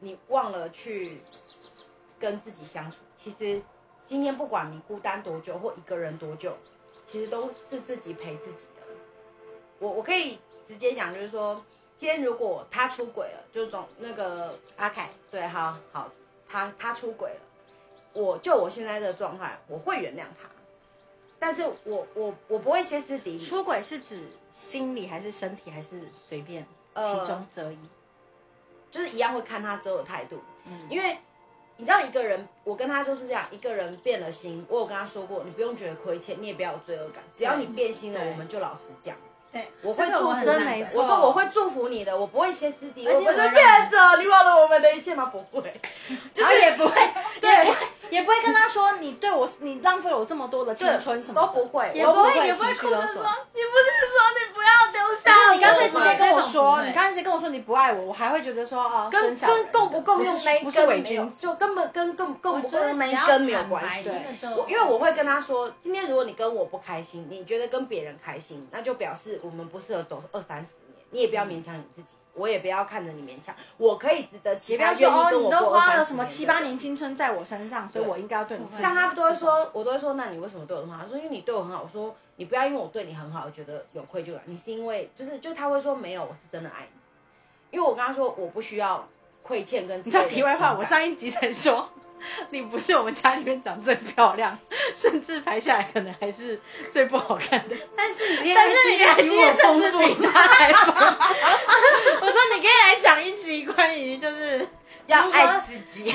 [0.00, 1.20] 你忘了去
[2.18, 2.98] 跟自己相处。
[3.14, 3.62] 其实
[4.04, 6.56] 今天不管你孤单多久或一个人多久，
[7.06, 8.82] 其实都是自己陪自己的。
[9.78, 11.64] 我我可以直接讲，就是说，
[11.96, 16.10] 今天如果他出轨了，就总那个阿凯，对，好好，
[16.48, 17.40] 他他出轨了，
[18.12, 20.48] 我就我现在的状态，我会原谅他，
[21.40, 23.44] 但是我我我不会歇斯底里。
[23.44, 24.20] 出轨是指
[24.52, 27.78] 心理还是身体还是随便呃其中择一？
[28.92, 31.16] 就是一样会看他之后的态度，嗯因为
[31.76, 39.16] 你知道一个人，我跟他就是这样，一个人变了心，我有跟他说过，你不用觉得亏欠，你也不要有罪恶感，只要你变心了，我们就老实讲。
[39.52, 45.26] 对，我会祝福我说我会祝福你的，我不会歇斯底里，我不是变着，你忘了我们的一切吗？
[45.26, 45.80] 不会，
[46.34, 46.94] 就是也不会，
[47.40, 47.74] 对
[48.10, 53.22] 也不会，跟他说你对我，你浪费我这么多的青春什么都不会，也我不会也不会哭着说，
[53.54, 64.10] 你不是说你不要丢下我你干脆直接跟我说，你干脆直接跟我说你不爱我，我还会觉得说哦，跟跟够不够用那一不是根没有伪君子，就根本跟更更不够用那一根没有关系。
[64.42, 71.00] 我因为我会跟他说，今天如果你跟我不开心，你觉得跟别人开心，那就表示我们不适合走二三十年。
[71.12, 73.54] 你也不要勉强你自己，我也不要看着你勉强。
[73.76, 78.64] 我可以值得其也不他要说哦，愿意跟我你都花了什么七八年青春在我身上，所以我应该要对你。
[78.80, 81.04] 像他们都会说，我都会说，那你为什么对我很好？
[81.04, 81.82] 他说因为你对我很好。
[81.82, 84.42] 我说你不要因为我对你很好，而觉得有愧疚感。
[84.46, 86.98] 你是因为就是就他会说没有，我是真的爱你。
[87.76, 89.06] 因为我跟他说我不需要
[89.42, 91.88] 亏欠跟你知道题外话，我上一集才说，
[92.50, 94.58] 你不是我们家里面长最漂亮，
[94.94, 96.60] 甚至拍下来可能还是
[96.92, 97.76] 最不好看的。
[97.96, 101.00] 但是你恋但爱是你恋爱经验经验甚至比还丰富。
[102.20, 104.66] 我说你可以来讲一集关于就是
[105.06, 106.12] 要爱自己，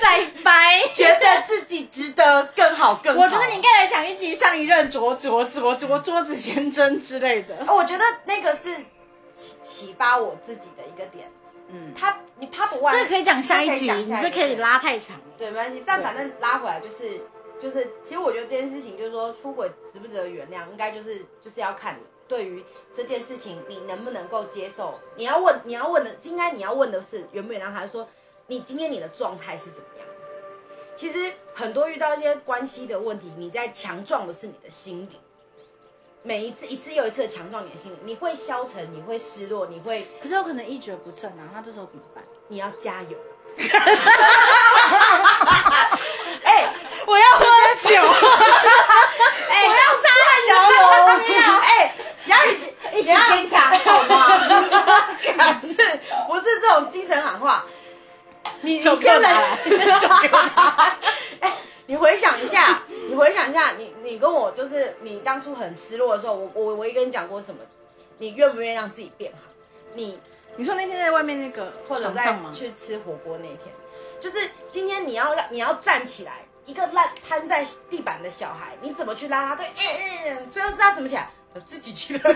[0.00, 0.82] 再掰。
[0.94, 3.20] 觉得自己值得更好更好。
[3.20, 7.56] 我觉得你应该来讲一集上一任卓卓卓卓桌子先生之类的。
[7.66, 8.76] 哦，我觉得那个是
[9.32, 11.28] 启启发我自己的一个点。
[11.68, 15.20] 嗯，他你他不外，这个可以讲下一集，你这可以拉太长。
[15.36, 15.82] 对，没关系。
[15.84, 17.20] 但反正拉回来就是
[17.58, 25.00] 就是，其实我觉得这件事情就是说，出轨值不值得原谅，应该就是就是要看你对于这件事情你能不能够接受。
[25.16, 28.08] 你要问你要问的，应该你要问的是原不原谅他，说
[28.46, 30.06] 你今天你的状态是怎么样？
[30.96, 35.18] 其实很多遇到一些关系的问题，你在强壮的是你的心理。
[36.26, 42.24] 每一次一次又一次的强壮你的心理，你会消沉，你会失落，你会可是有可能一蹶不振啊，那这时候怎么办？
[42.48, 43.18] 你要加油。
[46.42, 46.74] 哎、
[47.06, 47.44] 我要喝
[47.76, 47.94] 酒，
[49.50, 50.74] 哎、我要杀害小狗。
[51.60, 54.16] 哎，你要一起一起坚强，好吗？
[55.60, 55.72] 不是
[56.26, 57.66] 不是这种精神喊话，
[58.62, 59.28] 你你现在
[61.86, 67.60] 你回想一下，你回想一下，你你跟我就是你当初很失落的时候，我我我也跟你讲过什么？
[68.18, 69.38] 你愿不愿意让自己变好？
[69.94, 70.18] 你
[70.56, 72.38] 你说那天在外面那个或者在？
[72.54, 73.74] 去吃火锅那一天，
[74.20, 79.56] 就是今天你要让你要站起来，一个烂瘫在地板的小孩，你怎么去拉他？
[79.56, 81.28] 对，嗯嗯，最后是他怎么起来？
[81.54, 82.20] 我自己起来。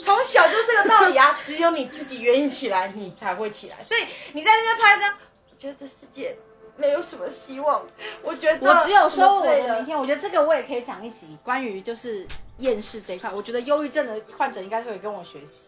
[0.00, 3.82] 从小就这个道理啊，只有你自己愿意起来，你才会起来。
[3.82, 5.14] 所以你在那边拍这样，
[5.50, 6.36] 我觉得这世界
[6.76, 7.84] 没有什么希望。
[8.22, 12.26] 我觉得我只有说我的明天，我觉得这个我也可以讲一集关于就是
[12.58, 15.62] 厌世这一块，我觉得忧郁症的患者应该会跟我学习。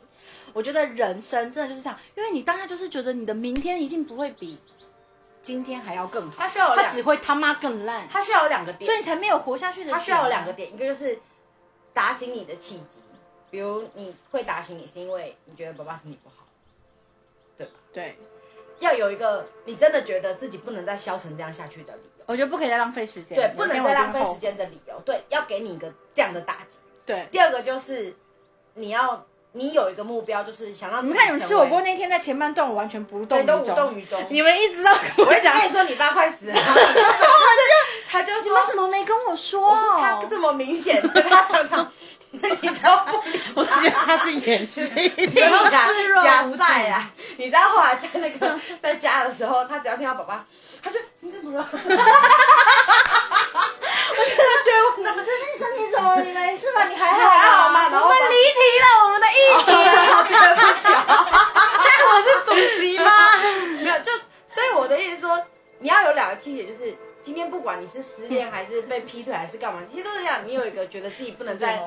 [0.54, 4.58] 我觉得人生真的就是这样，因为你当下就是觉得你的明天一定不会比
[5.42, 9.92] 今天还要更好，他需要他只会他妈更烂，他需要有两个点，所以你才没有活下去的。
[9.92, 11.18] 它需要有两个，点，一个就是
[11.92, 12.98] 打醒你的契机，
[13.50, 16.46] 比如你会打醒你是因为你觉得爸爸身体不好，
[17.56, 17.72] 对吧？
[17.92, 18.18] 对，
[18.80, 24.56] 要有一个你真的觉得自己不能再消沉这样下去的理由，我觉得不可以再浪费时间，对，不能再浪费时间。
[24.56, 26.78] 的理由，对，要给你一个这样的打击。
[27.04, 28.14] 对，第二个就是
[28.74, 34.22] 你要你有一个目标，就是想让你们看你们吃火锅那那天在前半段我完全不动对都无动于衷。
[34.30, 34.90] 你们一直都
[35.24, 36.54] 我一直我讲，跟你说你爸快死了，
[38.08, 39.70] 他就你说们怎么没跟我说？
[39.70, 41.92] 我说他这么明显，他常常
[42.32, 44.92] 你都不理我觉得他是演戏。
[45.34, 47.10] 然后视若加无睹赛啊！
[47.36, 50.44] 你知道后来在那个在家的时候，他只要听到爸爸，
[50.82, 51.66] 他就你怎么了？
[51.70, 51.76] 我
[54.24, 56.16] 真的觉得我怎么最近身体怎么？
[56.20, 56.86] 你没事吧？
[56.86, 57.18] 你还还
[57.50, 57.88] 好吗？
[57.92, 59.32] 我们离题了，我们的议
[59.64, 59.78] 题了。
[60.28, 61.00] 对不起啊，
[61.82, 62.48] 现在我是主
[62.80, 63.10] 席吗？
[63.80, 64.12] 没有就
[64.52, 65.40] 所以我的意思是说，
[65.78, 71.82] 你要有两个清点，就是今天不管你是失恋还是被劈腿还是干嘛，其实都是这样，你有一个觉得自己不能再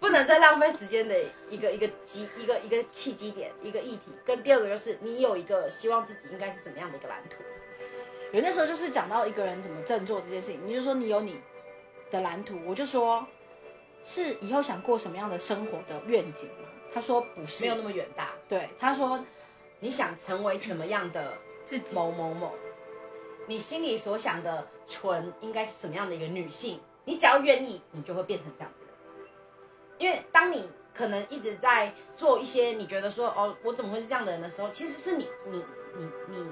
[0.00, 1.14] 不能再浪费时间的
[1.48, 7.36] 一个一个机一个一个契机点一个议题，跟第二个就是你有一个希望自己应该是怎么样的一个蓝图。
[8.32, 11.40] 有那时候就是讲到一个人怎么振作这件事情，你就说你有你
[12.10, 13.26] 的蓝图，我就说
[14.04, 16.68] 是以后想过什么样的生活的愿景吗？
[16.92, 19.24] 他说不是，没有那么远大，对，他说
[19.80, 21.32] 你想成为怎么样的
[21.64, 21.94] 自己。
[21.94, 22.54] 某某某，
[23.52, 26.80] 你心里所想的纯应该是什么样的一个女性？
[27.04, 28.94] 你只要愿意，你就会变成这样的人。
[29.98, 35.62] 因为当你可能一直在做一些你觉得说哦，我怎么会是这样的人的时候，其实是你你
[35.98, 36.46] 你你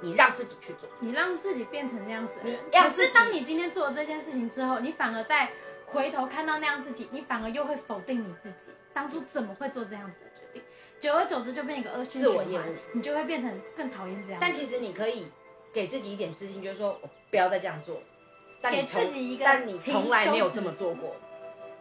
[0.00, 0.88] 你让自己去做。
[1.00, 2.34] 你让自己变成那样子
[2.70, 5.50] 可是当你今天做了这件事情之后，你反而在
[5.86, 10.62] 回头看到那样自己，你反而又会否定你自己，当初怎么会做这样子的决定？
[11.00, 14.40] 久而久之就变一个恶性循环自我厌恶，你就会变成更讨厌这样。
[14.40, 15.26] 但其实你可以
[15.74, 18.00] 给自己一点自信，就是说我不要再这样做。
[18.62, 21.16] 但你自己一个但你从来没有这么做过，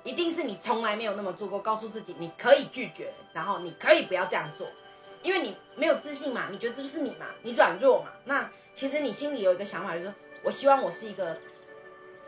[0.04, 1.60] 一定是你从来没有那么做过。
[1.60, 4.68] 告诉自己你可以拒绝，然后你可以不要这样做，
[5.22, 8.10] 因为你没有自信嘛，你觉得这就是你嘛，你软弱嘛。
[8.26, 11.38] 那其实你心里有一个想法，就是说我希望我是一个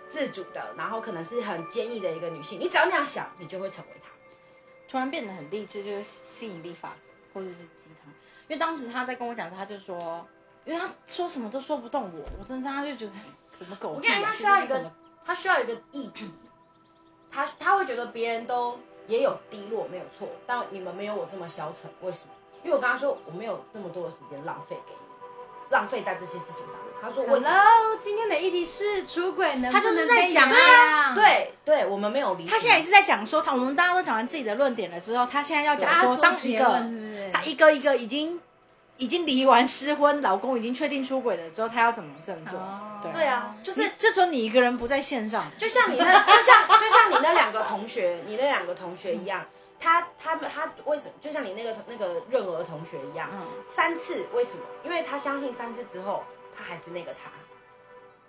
[0.08, 2.60] 自主的，然后可能是很坚毅的一个女性。
[2.60, 4.10] 你只要那样想，你就会成为她。
[4.88, 8.14] 突然变得很励志，就是吸引力法则或者是鸡汤。
[8.48, 10.26] 因为当时他在跟我讲，他就说，
[10.66, 14.92] 因为他说什么都说不动我，我真的他就觉得什么狗我跟你讲，他需要一个
[15.26, 16.32] 他需要一个议题，
[17.32, 22.34] 他他会觉得别人都也有低落，没有错，但你们没有我这么消沉，为什么？
[22.64, 25.00] 因为我跟他说我没有那么多的时间浪费给你，
[25.70, 26.96] 浪费在这些事情上面。
[27.00, 31.14] 他说为什么？Hello，今天的议题是出轨能不他就是在讲啊？
[31.14, 32.50] 对对，我们没有理解。
[32.50, 36.84] 他现在也是在讲说，他我们大家都讲完自己的论点了之后，他现在要讲说，当一个？
[37.32, 38.40] 他一个一个已经
[38.98, 42.58] 已经离完失婚，老公已经确定出轨了之后，他要怎么振作？
[42.58, 49.46] 哦对对啊，就就是是这时候你一个人不在线上，就像你那，就像就像你那两个同学，你那两个同学一样，
[49.80, 51.12] 他他们他为什么？
[51.22, 54.64] 就像你那个那个润儿同学一样，嗯，三次为什么？
[54.84, 56.24] 因为他相信三次之后，
[56.58, 57.30] 他还是那个他，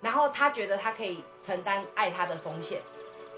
[0.02, 2.82] 然后他觉得他可以承担爱他的风险，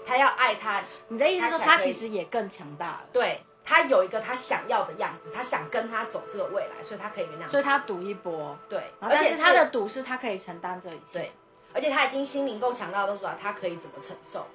[0.05, 3.39] 他要爱他，你的意思说他其实也更强大了，对
[3.69, 7.51] 他有一个他想要的样子，他想跟他走这个未来，所以他可以原谅。
[7.51, 11.31] 所以他赌一波，对，而且他的赌是他可以承担这一切，对，
[11.71, 14.47] 而且他已经心灵够强大，都知道他可以怎么承受。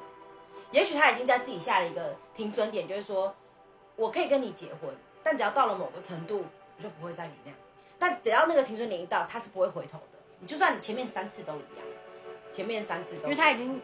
[0.73, 3.33] 也许他已经在自己下了一个停损点，就是说，
[3.95, 6.45] 我可以跟你结婚，但只要到了某个程度，
[6.77, 7.57] 我就不会再原谅。
[8.01, 10.19] 但只要那个停损点一到，他是不会回头的。
[10.41, 11.87] 你就算你前面三次都一样，
[12.51, 13.81] 前面三次都一样，因为他已经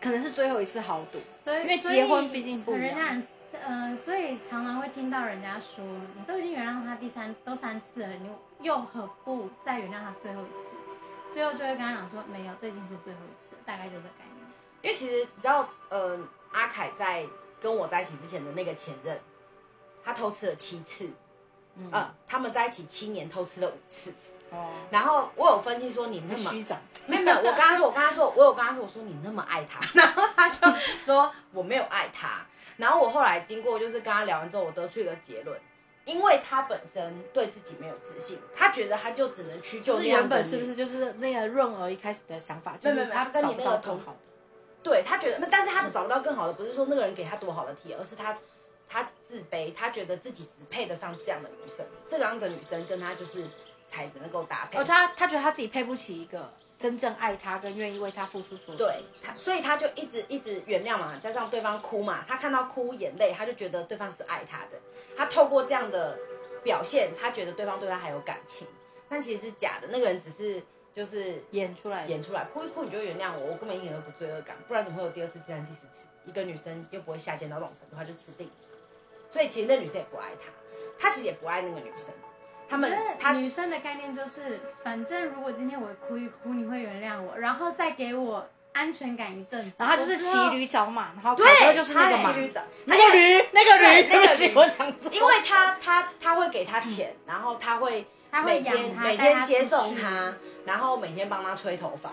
[0.00, 3.20] 可能是最后一次豪赌，所以因为结婚毕竟不一样
[3.64, 5.84] 呃，所以常常会听到人家说，
[6.16, 11.34] 你都已经原谅他第三都三次了，你又何不再原谅他最后一次？
[11.34, 14.46] 最后就会跟他讲说，没有，这已经是最后一次，大概就这概念。
[14.82, 16.18] 因为其实你知道，呃，
[16.52, 17.24] 阿凯在
[17.60, 19.20] 跟我在一起之前的那个前任，
[20.04, 21.10] 他偷吃了七次，
[21.76, 24.12] 嗯呃，他们在一起七年，偷吃了五次。
[24.50, 32.46] 哦，然后我有分析说，你那么虚长，没有没有，我跟他说，我跟他说，我有跟他说，我说你那么爱他， 然后他就说我没有爱他。
[32.76, 35.58] 然后我后来经过就是跟他聊完之后，我得出一个结论，
[36.04, 44.18] 因为他本身对自己没有自信，他觉得他就只能屈就就是那样的你原本是不是就是那个润儿一开始的想法，就是没有没有他跟你找不那个同好的，
[44.82, 48.36] 对他觉得，但是他找不到更好的，不是说那个人给他多好的题，而是他
[48.88, 53.44] 他自卑，他觉得自己只配得上这样的女生，这样的女生跟他就是
[53.88, 54.78] 才能够搭配。
[54.78, 56.48] 哦，他他觉得他自己配不起一个
[56.78, 58.78] 真正爱他跟愿意为他付出所有。
[58.78, 64.78] 对他，所以他就一直一直原谅嘛，加上对方哭嘛，他看到哭眼泪，他就觉得对方是爱他的。
[65.16, 66.18] 他透过这样的
[66.62, 68.66] 表现，他觉得对方对他还有感情，
[69.08, 70.62] 但其实是假的，那个人只是
[70.92, 76.04] 就是演出来演出来，哭一哭你就原谅我，我根本一点都不罪恶感，不然怎么会有第二次、第三次、第四次？
[76.26, 78.52] 一个女生又不会下贱到这种程度，他就吃定了。
[79.30, 80.50] 所以其实那女生也不爱他，
[80.98, 82.12] 他其实也不爱那个女生。
[82.68, 102.12] 他们他女生的概念就是，反正如果今天我哭一哭，你会原谅我，然后再给我安全感一阵子，然后他就是骑驴找马，然后对凯哥就是那个骑驴找那个驴，那个驴，对不起，我讲错，因为他他他会给他钱，然后他会他会每天养他每天接送他，然后每天帮他吹头发，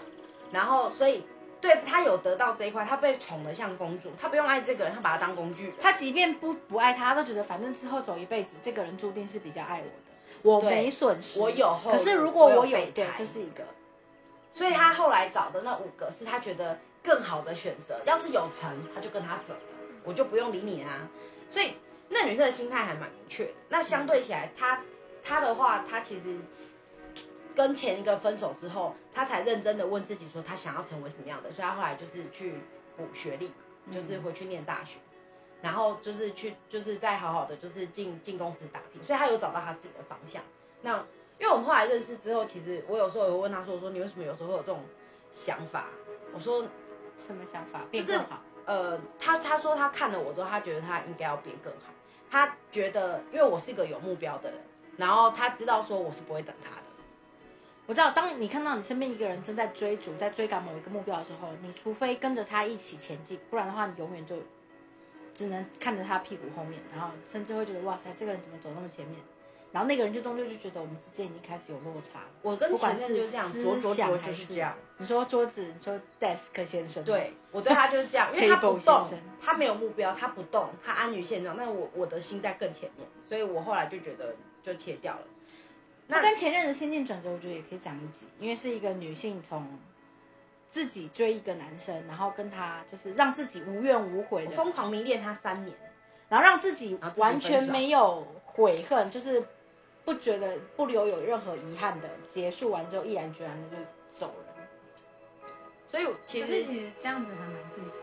[0.51, 1.25] 然后所以
[1.59, 5.73] 对他有得到这一块，他被宠得像公主，他不用爱这个人，他把他当工具。
[5.81, 9.93] 他即便不不爱他，他都觉得反正之后走一辈子，这个人注定是比较爱我的，
[10.43, 13.63] 我没损失，我有后可是如果我有对，就是一个
[14.53, 19.59] 所以他后来找的那五个是他觉得更好的选择，要是有成，他就跟他走了，
[20.03, 21.09] 我就不用理你啊。
[21.49, 21.73] 所以
[22.09, 23.51] 那女生的心态还蛮明确的。
[23.69, 24.81] 那相对起来，他
[25.23, 26.37] 他的话，他其实
[27.55, 31.51] 跟前一个分手之后，他才认真的问自己说，他想要成为什么样的。
[31.51, 32.55] 所以他后来就是去
[32.97, 33.51] 补学历，
[33.91, 34.99] 就是回去念大学。
[35.63, 40.43] 然后就是去，就是再好好的，就是进进公司打拼，所以他有找到他自己的方向。
[40.81, 40.97] 那
[41.39, 44.81] 因为我们后来认识之后，其实我有时候也会问他说：“我说你为什么有时候会有这种
[45.31, 45.85] 想法？”
[46.35, 46.67] 我说
[47.17, 48.19] 什么想法变就是
[48.65, 51.93] 呃，他他说他看了我之后，他觉得他应该要变更好。
[52.29, 54.59] 他觉得，因为我是一个有目标的人，
[54.97, 56.83] 然后他知道说我是不会等他的。
[57.85, 64.37] 我知道，当你看到你身边一个人正在追逐、在追赶某一个目标的时候，你除非跟着他一起前进，不然的话，你永远就
[65.33, 69.19] 只能看着他屁股后面，然后甚至会觉得哇塞，这个人怎么走那么前面？
[69.71, 72.19] 然后那个人就终究就觉得我们之间已经开始有落差。
[72.43, 74.75] 我跟前任就是这样，思卓卓卓就是这样。
[74.99, 79.03] 你说桌子，你说 desk 先生，，对我对他就是这样，因为他不动，
[79.41, 81.57] 他没有目标，他不动，他安于现状。
[81.57, 85.21] 那我我的心在更前面，所以我后来就觉得就切掉了。
[86.05, 89.67] 那跟前任的心境转折，我觉得也可以讲一集，因为是一个女性从
[90.73, 95.77] 自己追一个男生，然后跟他就是让自己无怨无悔的，疯狂迷恋他三年，
[96.29, 99.43] 然后让自己完全没有悔恨，就是
[100.03, 105.47] 不觉得不留有任何遗憾的结束完之后，毅然决然的就走了。
[105.87, 107.93] 所以其实其实这样子还蛮自私的。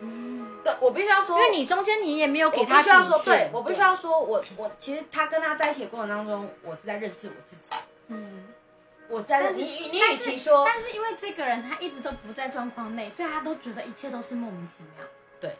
[0.00, 7.70] 嗯，对我必须要说，因为你中间你也没有我必给他须要说，对我必须要说，我我其实他跟他在一起的过程当中，我是在认识我自己，
[8.08, 8.44] 嗯，
[9.08, 15.04] 我是在你你与但是其说但是因为这个人他一直都不在状况内，所以他都觉得一切都是莫名其妙。
[15.40, 15.56] 对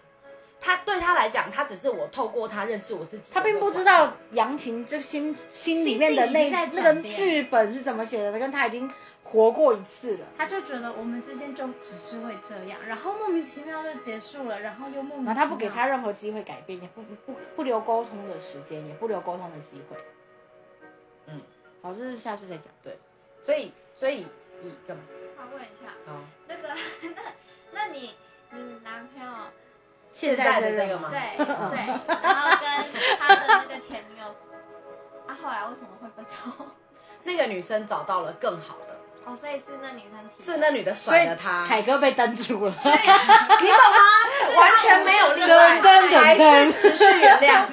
[0.60, 8.90] 他对他来讲，他只是我透过他认识我自己，他并不知道杨琴这心心里面的那那个剧本是怎么写的，跟他已经
[9.22, 10.26] 活过一次了。
[10.36, 15.26] 他就觉得我们之间就只是会这样，然后莫名其妙就结束了，然后又莫名其妙。
[15.32, 19.96] 然后他不给他任何机会改变，也不不不留沟通的时间，也不留沟通的机会。
[21.26, 21.40] 嗯，
[21.82, 22.72] 好，这是下次再讲。
[22.82, 22.98] 对，
[23.48, 24.26] 所以所以
[24.60, 25.02] 你干嘛？
[25.38, 26.12] 我问一下，好，
[26.46, 26.68] 那个
[27.16, 27.22] 那
[27.72, 28.14] 那你
[28.50, 29.32] 你男朋友
[30.12, 31.08] 现在的那个吗？
[31.10, 31.46] 对 对，
[32.22, 32.68] 然后跟
[33.18, 34.26] 他的那个前女友，
[35.26, 36.66] 啊，后来为什么会分手？
[37.24, 42.70] 那个女生找到了更好的，哦，所以是那女生提，是那女的甩了他，凯哥被登出了。
[42.70, 44.58] 你懂吗？
[44.58, 46.36] 完全没有例外，还
[46.70, 47.64] 是持续原谅。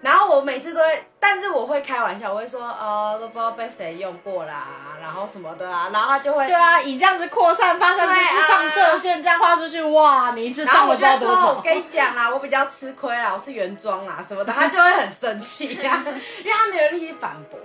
[0.00, 4.66] 然后我每次都会，但是我会开玩笑，我会说，呃，都不知道被谁用过啦，
[5.00, 11.60] 然后什么的啊，然后他就会对，啊，以这样子扩散发散出去，对啊放射线这样画出去，哇，你一次上了不知道多说，我少。
[11.60, 16.02] 跟你讲啦，我比较吃亏啦，我是原装啦什么的，他就会很生气呀、
[16.42, 17.60] 因为他没有力气反驳。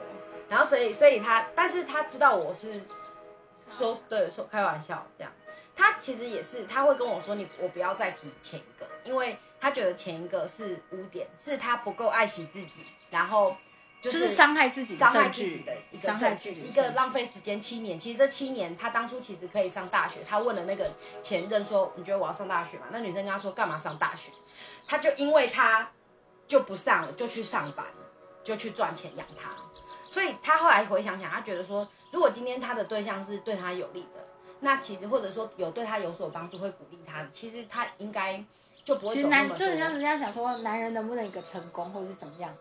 [0.48, 2.80] 然后所以所以他，但是他知道我是
[3.76, 5.34] 说对说开玩笑这样，
[5.76, 13.56] 他其实也是他会跟我说你我不要再提前一个，因为他觉得前一个是污点，是他不够爱惜自己，然后
[14.02, 17.98] 就就是伤害自己伤害自己的一个伤害证据，自己一个浪费时间七年。
[17.98, 20.20] 其实这七年，他当初其实可以上大学。
[20.28, 20.92] 他问了那个
[21.24, 24.32] 前任说：“你觉得我要上大学吗？”那女生跟他说：“干嘛上大学？”
[24.88, 25.90] 他就因为他
[26.48, 27.86] 就不上了，就去上班，
[28.44, 29.52] 就去赚钱养他。
[30.10, 34.26] 所以他后来回想想，他觉得说，如果今天他的对象是对他有利的，
[34.62, 38.44] 那其实或者说有对他有所帮助，会鼓励他的，其实他应该
[38.86, 39.50] 就不会其实男。
[39.50, 42.54] 就是人家人家想说，男人能不能一个成功，或者是怎么样？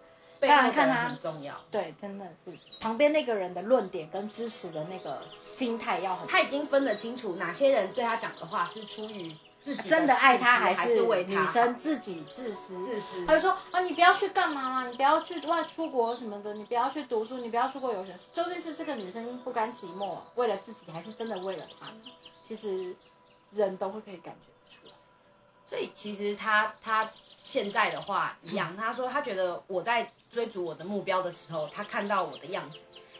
[0.47, 1.55] 当然看他很重要。
[1.70, 6.26] 对，真的是旁边那个人的论点跟支持的那个心态要很。
[6.28, 12.78] 他已经分得清楚哪些人对他讲的话是出于自己真的爱他，还还是为他女生自己自私？
[12.84, 13.26] 自私？
[13.26, 18.14] 他就说啊，你不要去干嘛啦，你不要去外出国什么的，你不要去读书，你不要出国游学。
[18.32, 21.86] 究竟是这个女生不甘寂寞，为了自己，还是真的为了他？
[22.47, 22.94] 其实
[23.53, 24.94] 人都会可以感觉出来。
[25.68, 27.11] 所以其实他他
[27.49, 32.78] 现在的话一样，他说他觉得我在追逐我的目标的时候，他看到我的样子，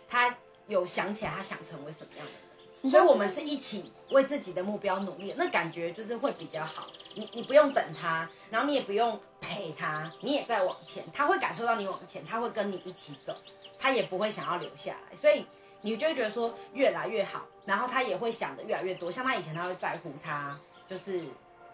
[0.09, 2.91] 他有想起来他想成为什么样的人。
[2.91, 6.89] 所以我们是一起为自己的目标努力，那感觉就是会比较好。
[7.15, 13.33] 你你不用等他，然后你也不用陪他，你也在往前，他会感受到你往前，他会跟你一起走，
[13.79, 15.17] 他也不会想要留下来。
[15.17, 15.47] 所以
[15.83, 19.09] 你就会觉得说越来越好，然后他也会想的越来越多。
[19.09, 20.59] 像他以前他会在乎他
[20.89, 21.25] 就是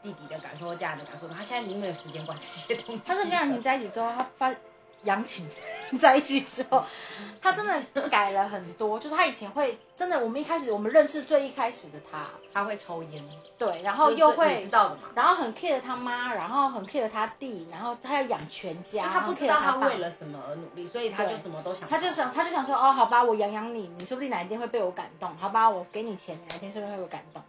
[0.02, 3.02] 弟弟的感受或家人的感受，他现在已经没有时间管这些东西。
[3.06, 4.54] 他是跟杨婷在一起之后，他发
[5.04, 5.48] 杨琴
[5.98, 6.84] 在一起之后，
[7.40, 8.98] 他真的改了很多。
[9.00, 13.22] 就是他以前会真的，我们一开始我们认识最一开始的他，他会抽烟，
[13.58, 15.02] 对，然后又会知道的嘛？
[15.14, 21.88] 然后很 care 他妈，然后很 care 他弟，然后他要养全家，他不知道他为了什么而努力，所以他就什么都想。
[21.88, 27.42] 他就想，他就想说，哦，好吧，我养养你，你说不定哪一天会被我感动，好吧，我给你钱，哪一天说不定会被我感动，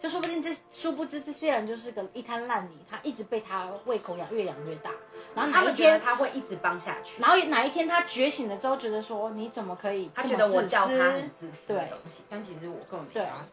[0.00, 4.90] 就说不定这殊不知这些人就是个一滩烂泥，他一直被他胃口养，越养越大，
[5.34, 13.44] 然后哪一他们觉得天，他会一直帮下去，然后哪一天他觉醒了之后，觉得说你怎么可以他觉得我叫他很自私的对东西，但其实我根本没叫他。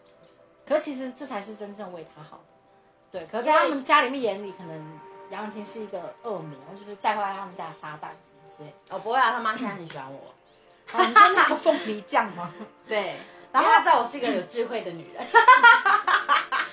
[0.68, 3.28] 可其实这才是真正为他好的，对。
[3.28, 8.96] 可是在他们家里面眼里，可能杨永清是一个恶魔，就是带回来他们家的撒旦什么之类的。
[8.96, 10.34] 哦，不会啊，他妈现在很喜欢我。
[10.92, 12.52] 哦，你说那个凤梨酱吗？
[12.88, 13.18] 对，
[13.56, 15.26] 然后他知道我是一个有智慧的女人。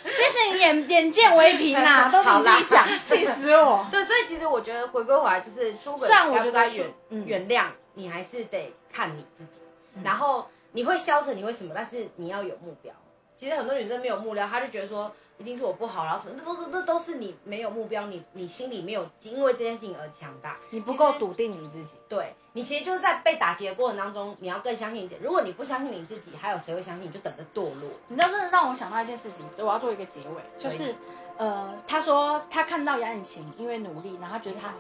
[0.04, 3.86] 谢谢你眼眼见为凭 呐、都你自己讲，气死我。
[3.90, 9.60] 对，所以其实我觉得回归回来就是出轨，虽然我觉得该原嗯原谅，你还是得看你自己。
[10.02, 11.72] 然后你会消沉，你会什么？
[11.74, 12.92] 但是你要有目标。
[13.36, 20.56] 其实很多女生没有目标，她就觉得说一定是我不好，然后什么，那都是那都是你没有目标，你你心里没有因为这件事情而强大。
[20.70, 25.18] 你不够笃定你自己，对你其实就是在被打击的过程当中，你要更相信一点。
[25.22, 27.10] 如果你不相信你自己，还有谁会相信你？
[27.10, 27.88] 就等着堕落。
[28.08, 30.94] 你知道，这让我想到一件事情，我要做一个结尾，就是，
[31.38, 34.74] 呃，他说他看到杨颖晴因为努力，然后他觉得他，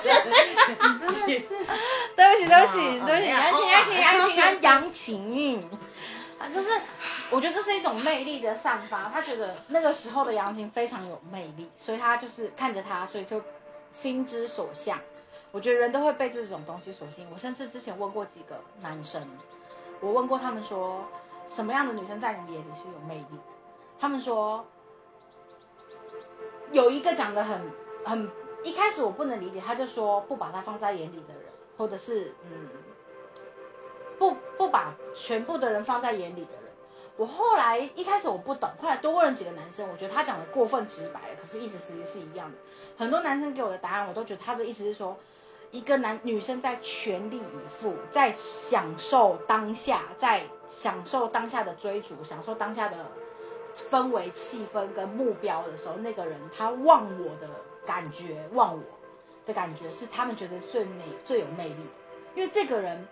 [0.00, 1.46] 真的是对不起，
[2.16, 5.70] 对不起，哦对不起，哦杨晴，杨晴，杨晴，杨晴，杨杨晴，
[6.38, 6.80] 啊，就是
[7.28, 13.42] 我觉得这是一种魅力的散发，他觉得那个时候的杨晴非常有魅力，所以他就是看着他，所以就
[13.90, 14.98] 心之所向。
[15.52, 17.28] 我觉得人都会被这种东西所吸引。
[17.32, 19.22] 我甚至之前问过几个男生，
[20.00, 21.04] 我问过他们说，
[21.48, 23.38] 什么样的女生在你眼里是有魅力？
[24.00, 24.64] 他们说，
[26.72, 27.60] 有一个讲的很
[28.04, 28.30] 很，
[28.64, 31.44] 一开始我不能理解，他就说不把他放在眼里的人，
[31.76, 32.68] 或者是嗯，
[34.18, 36.62] 不不把全部的人放在眼里的人。
[37.18, 42.56] 我后来一开始我不懂，后来多问了几个男生，我觉得他讲的过分直白了，可是意思实际是一样的。
[42.96, 45.14] 很多男生给我的答案，我都觉得他的意思是说，
[45.72, 53.06] 一个男女生在全力以赴，在享受当下，在享受当下的追逐，享受当下的
[53.74, 57.48] 氛围、气氛跟目标的时候，那个人他忘我的
[57.86, 58.82] 感觉，忘我
[59.46, 61.86] 的感觉是他们觉得最美、最有魅力，
[62.34, 63.08] 因为这个人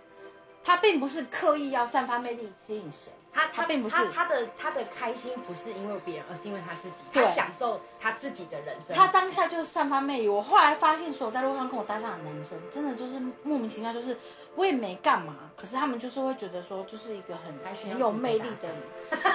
[0.62, 3.10] 他并不是刻意要散发魅力吸引谁。
[3.32, 8.96] 他他并不是他他的他的开心不是因为别人，而是因为他自己，他享受他自己的人生。
[8.96, 10.28] 他当下就是散发魅力。
[10.28, 14.16] 我后来发现，所有在路上跟我搭讪的男生，真的就是莫名其妙，就是
[14.56, 18.76] 我也没干嘛，可是他们就是会觉得说，就是一个很很有魅力的人。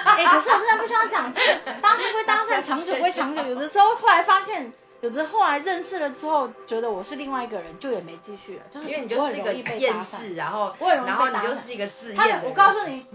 [0.04, 3.42] 哎、 可是我真的不需要讲，这个搭讪归搭讪，长久归长久。
[3.46, 4.70] 有的时候后来发现，
[5.00, 8.64] 有的后来认识了之后，觉得我是另外一个人，就也没继续了。
[8.70, 12.42] 就是因为你就是一个厌世，然后然后你就是一个自恋。
[12.44, 13.06] 我告诉你，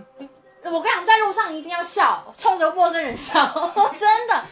[0.64, 3.46] 我跟你讲，在路上一定要笑，冲着陌生人笑，
[3.98, 4.44] 真的。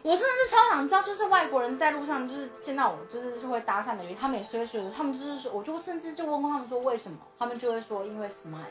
[0.00, 8.64] 我真的是超想知道，就是外国人在路上就是见到我，就是会搭讪的原因，他们也是会说，他们就是说，我就甚至就问过他们说为什么，他们就会说因为 smile，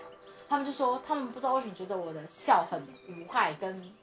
[0.48, 3.94] 他们就说他们不知道为什么觉得我的笑很无害，跟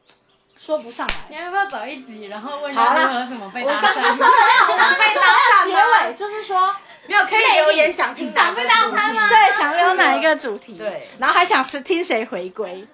[0.57, 1.15] 说不上来。
[1.29, 4.17] 你要不要找一集，然后问一下他如何怎么被搭我刚刚讪？
[4.17, 4.33] 说了，
[4.69, 6.75] 我刚刚说了结尾就是说，
[7.07, 10.79] 没有可以留言想听哪个想被搭讪吗主题对，想聊哪一个主题？
[10.79, 12.87] 对然后还想是听谁回归，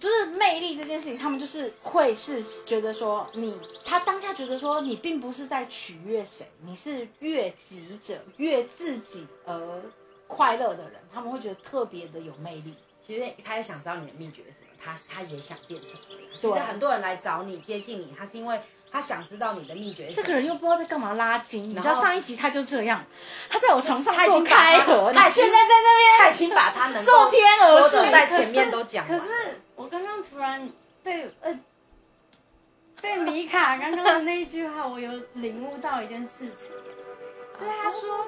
[0.00, 9.82] 就是魅力这件事情，他们就是会是觉得说你，他当下觉得说你并不是在取悦谁，你是悦己者，悦自己而
[10.26, 12.74] 快乐的人，他们会觉得特别的有魅力。
[13.06, 16.28] 其实他也想知道你的秘诀是什么，他他也想变成那样。
[16.38, 20.26] 其实很多人来找你接近你，他是因为他想知道你的秘诀是什么。
[20.26, 23.04] 这个人又不知道在干嘛拉筋，你知道上一集他就这样，
[23.50, 29.18] 他在我床上做他已经开合，他现在在那边他已经把他能做天鹅说式的在前面都讲了。
[29.18, 30.70] 可是我刚刚突然
[31.02, 31.58] 被呃，
[33.00, 36.70] 被米卡刚刚的那一句话，我有领悟到一件事情。
[37.58, 38.26] 对，他说，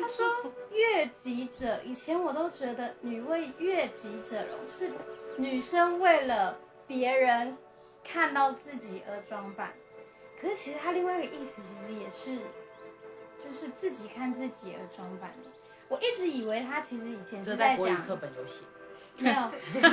[0.00, 4.90] 他说悦己者，以前我都觉得女为悦己者容，是
[5.36, 7.56] 女生为了别人
[8.04, 9.72] 看到自己而装扮。
[10.40, 12.40] 可是其实他另外一个意思，其实也是，
[13.42, 15.32] 就是自己看自己而装扮。
[15.88, 18.60] 我一直以为他其实以前这是讲，在讲课本有写。
[19.18, 19.34] 没有，
[19.74, 19.90] 因为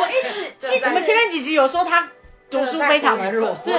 [0.00, 0.54] 我一直
[0.86, 2.10] 我们前面几集有说他
[2.48, 3.76] 读书非常的弱，对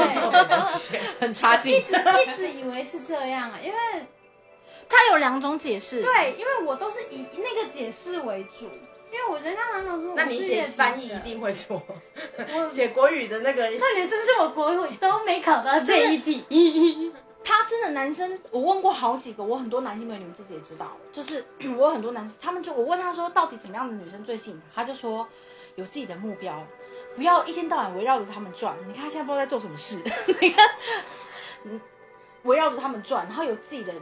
[1.19, 1.81] 很差劲一。
[1.81, 3.77] 直一直以为是这样啊，因为
[4.89, 8.65] 他有两种解释，对，因为我都是以那个解释为主，
[9.11, 11.81] 因为我人家常常说，那你写翻译一定会错，
[12.69, 16.45] 写国语的那个 重点是是我国语都没考到这一题，
[17.43, 21.45] 他真的男生，我问过好几个，我很多男性朋友，你们自己也知道，就是
[21.77, 24.83] 我有很多男生，他们就我问他说，到底怎么样的女生最吸引他？
[24.83, 25.27] 他就说
[25.75, 26.61] 有自己的目标，
[27.15, 28.75] 不要一天到晚围绕着他们转。
[28.87, 30.01] 你看他现在不知道在做什么事，
[30.41, 30.69] 你看，
[31.63, 31.79] 嗯，
[32.43, 33.93] 围绕着他们转，然后有自己的，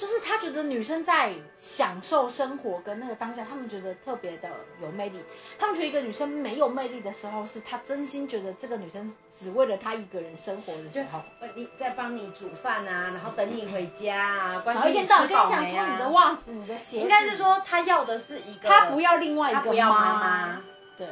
[0.00, 4.48] 就是他觉得女生在享受生活跟那个当下，他们觉得特别的
[4.80, 5.20] 有魅力。
[5.58, 11.20] 他们觉得一个女生没有魅力的时候，是他真心觉得这个女生只为了她一个人生活的时候。
[11.42, 16.08] 呃，你在帮你煮饭啊，然后等你回家啊，关心你天到晚跟你吃饱没讲说你的啊。
[16.08, 20.62] 袜子、你的鞋子，应该是说他要的是一个，他不要另外一个他不要妈妈妈，
[20.96, 21.06] 对，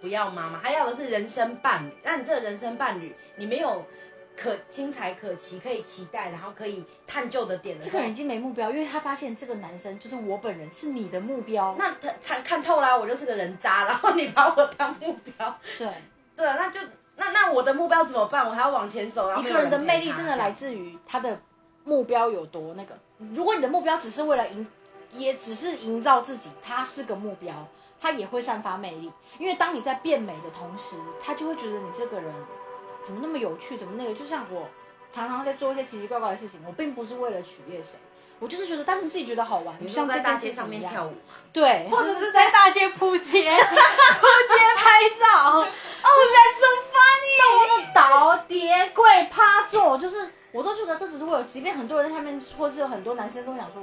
[0.00, 1.92] 不要妈妈，他要的是人生伴侣。
[2.02, 3.84] 那你这个人生伴侣，你没有
[4.36, 11.74] 可精彩可期、可以期待，然后可以探究的点的这个人已经没目标，因为他发现这个男生就是我本人，是你的目标。
[11.78, 15.88] 那他他看透了，我就是个人渣，然后你把我当目标，对，
[16.36, 16.80] 对啊，那就
[17.16, 18.44] 那那我的目标怎么办？
[18.46, 21.40] 我还要往前走，然后一个人的魅力真的来自于他的
[21.84, 22.98] 目标有多那个。
[23.32, 24.66] 如果你的目标只是为了营，
[25.12, 27.54] 也只是营造自己，他是个目标，
[28.00, 29.12] 他也会散发魅力。
[29.38, 32.34] 因为当你在变美的同时，他就会觉得你这个人
[33.04, 34.14] 怎么那么有趣，怎么那个。
[34.14, 34.68] 就像我
[35.12, 37.98] 常常在做一些奇奇怪怪的事情，我并不是为了取悦谁，
[38.38, 41.34] 我就是觉得单纯自己觉得好玩，你就像在大街上面跳舞嘛？
[41.52, 43.50] 对，或者是在大街扑街，
[44.76, 45.66] 拍照， 哦
[46.04, 53.82] ，that's so funny，倒叠跪趴坐，就是我都觉得这只是为了，即便很多人在下面，或是有很多男生跟我讲说，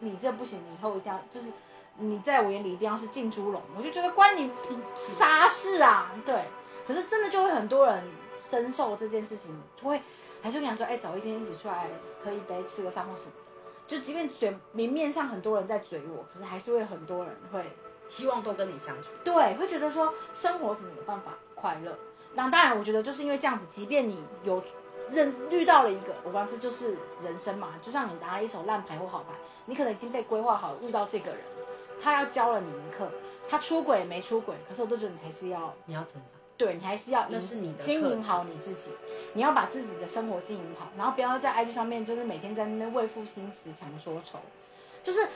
[0.00, 1.46] 你这不行，你以后一定要就是
[1.98, 4.50] 你在我眼里一定要是进猪笼，我就觉得关你
[4.96, 6.10] 啥事啊？
[6.26, 6.44] 对，
[6.86, 8.02] 可是真的就会很多人
[8.42, 10.02] 深受这件事情，就会
[10.42, 11.88] 还是会想说，哎，找一天一起出来
[12.22, 13.42] 喝一杯，吃个饭或什么的。
[13.86, 17.64] 就即便嘴明面上很多人在嘴我，可是还是会很多人会
[18.08, 19.08] 希望多跟你相处。
[19.24, 21.96] 对，会觉得说生活怎么有办法快乐？
[22.34, 24.62] 那当然，我觉得就是因为这样子，即便你有
[25.10, 29.34] 认遇到了一个，我刚这就是人生嘛，就像你拿了一手烂牌或好牌，
[29.66, 31.40] 你可能已经被规划好遇到这个人，
[32.00, 33.10] 他要教了你一课，
[33.48, 36.22] 他出轨没出轨，可是我都觉得你还是要，你要成长，
[36.62, 38.92] 对你还是要那是你的经营好你自己，
[39.32, 44.38] 你要把自己的生活经营好，然后不要在 IG 上面就是每天在那边为赋新词强说愁，
[45.02, 45.26] 就是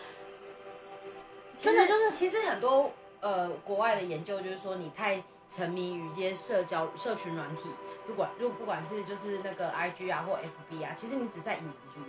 [1.59, 5.20] 真的就是其实很多呃国外的研究就是说，你太
[5.51, 7.62] 沉迷于一些社交社群软体，
[8.07, 12.05] 不管就不管是就是那个 IG 啊或 FB 啊，其实你只在引人注意。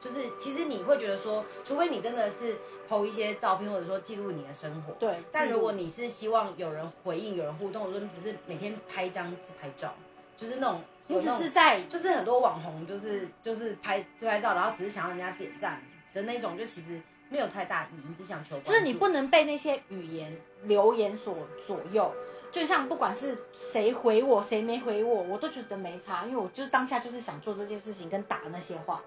[0.00, 2.56] 就是其实你会觉得说，除非你真的是
[2.88, 9.94] PO 一些照片，或者说记录你的生活，对，但如果你是希望有人回应、有人互动，或者说你只是每天拍一张自拍照，
[10.36, 15.82] 就是那种你只是在就是很多网红就是就是拍自拍照，然后只是想要人家点赞
[16.12, 21.36] 的那种，就其实没有太大意义，你只想求就是你不能被那些语言留言所
[21.66, 22.12] 左右。
[22.52, 29.02] 就像不管是谁回我，谁没回我，我都觉得没差，因为我就是当下就是想做这件事情跟打那些话。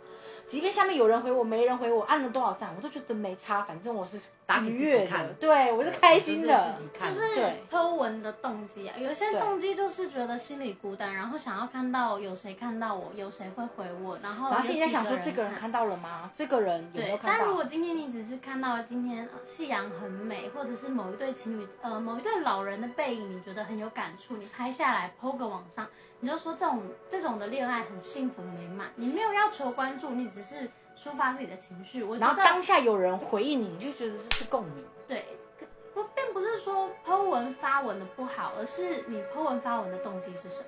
[0.49, 6.77] 即便下面有人回我，没人回我，按了多少赞，我都觉得没差，反正我是打给自己愉悦的看，对我是开心的就是。
[6.79, 16.31] 自己看，就是偷文的动机啊，有些动机就是觉得心里孤单，然后想要看到有谁看到我，有谁会回我，然后然后现在想说，这个人看到了吗？
[16.33, 17.63] 这个人有没有，看到但如果？
[17.65, 25.85] 今天你只是看到今天呃夕阳很美，或者是某一对情侣呃某一对老人的背影，你觉得很有感触，你拍下来 PO 个网上，
[26.21, 32.03] 你就说这种这种的恋爱很幸福美满，你没有要求关注，你只是抒发自己的情绪。
[32.03, 34.83] 我然后当下有人回应你，你就觉得这是共鸣。
[35.07, 35.25] 对，
[35.59, 40.65] 可不并不是说 Po 文发文的不好，而是你 Po 文发文的动机是什么？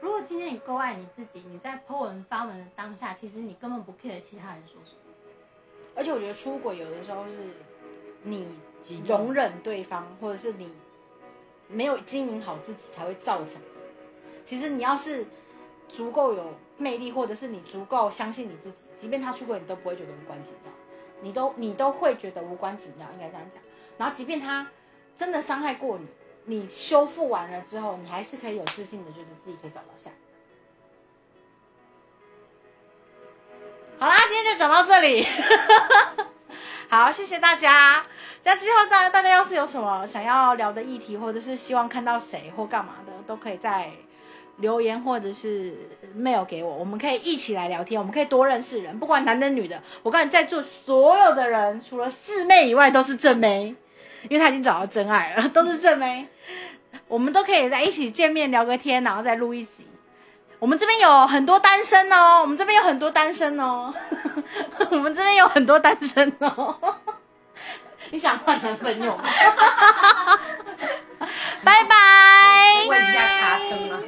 [0.00, 4.98] 如果今天你够爱你自己，你在 Po 文发文的当下，其实你根本不 care 其他人说什么。
[5.94, 7.36] 而且我觉得出轨有的时候是
[8.22, 8.46] 你
[9.06, 10.72] 容忍对方，或者是你
[11.68, 13.60] 没有经营好自己才会造成。
[14.46, 15.26] 其实你要是
[15.88, 20.72] 足够有魅力，或者是你足够相信你自己，即便他出轨，你都不会觉得无关紧要，
[21.20, 23.62] 你都你都会觉得无关紧要，应该这样讲。
[23.98, 24.66] 然后即便他
[25.14, 26.06] 真的伤害过你，
[26.46, 30.10] 你修复完了之后，你还是可以有自信的，觉得自己可以找到下。
[33.98, 35.26] 好啦，今天就讲到这里。
[36.88, 38.06] 好，谢谢大家。
[38.42, 43.92] 那之后大大家要是有什么想要聊的议题，或者是希望看到谁或干嘛的，都可以在
[44.60, 45.74] 留言或者是
[46.16, 49.80] mail 给我，我们可以一起来聊天，我们可以多认识人，不管男的女的。
[50.02, 53.74] 我告诉你，在座所有的人，除了四妹以外，都是正妹，
[54.28, 56.26] 因为她已经找到真爱了，都是正妹。
[57.08, 59.86] 我们都可以在一起见面聊个天，然后再录一集。
[60.58, 63.92] 我们这边有很多单身哦，我们这边有很多单身哦，
[64.90, 66.76] 我们这边有很多单身哦。
[68.10, 69.16] 你想换男朋友？
[71.64, 71.96] 拜拜。
[72.88, 73.98] 问一下卡车吗？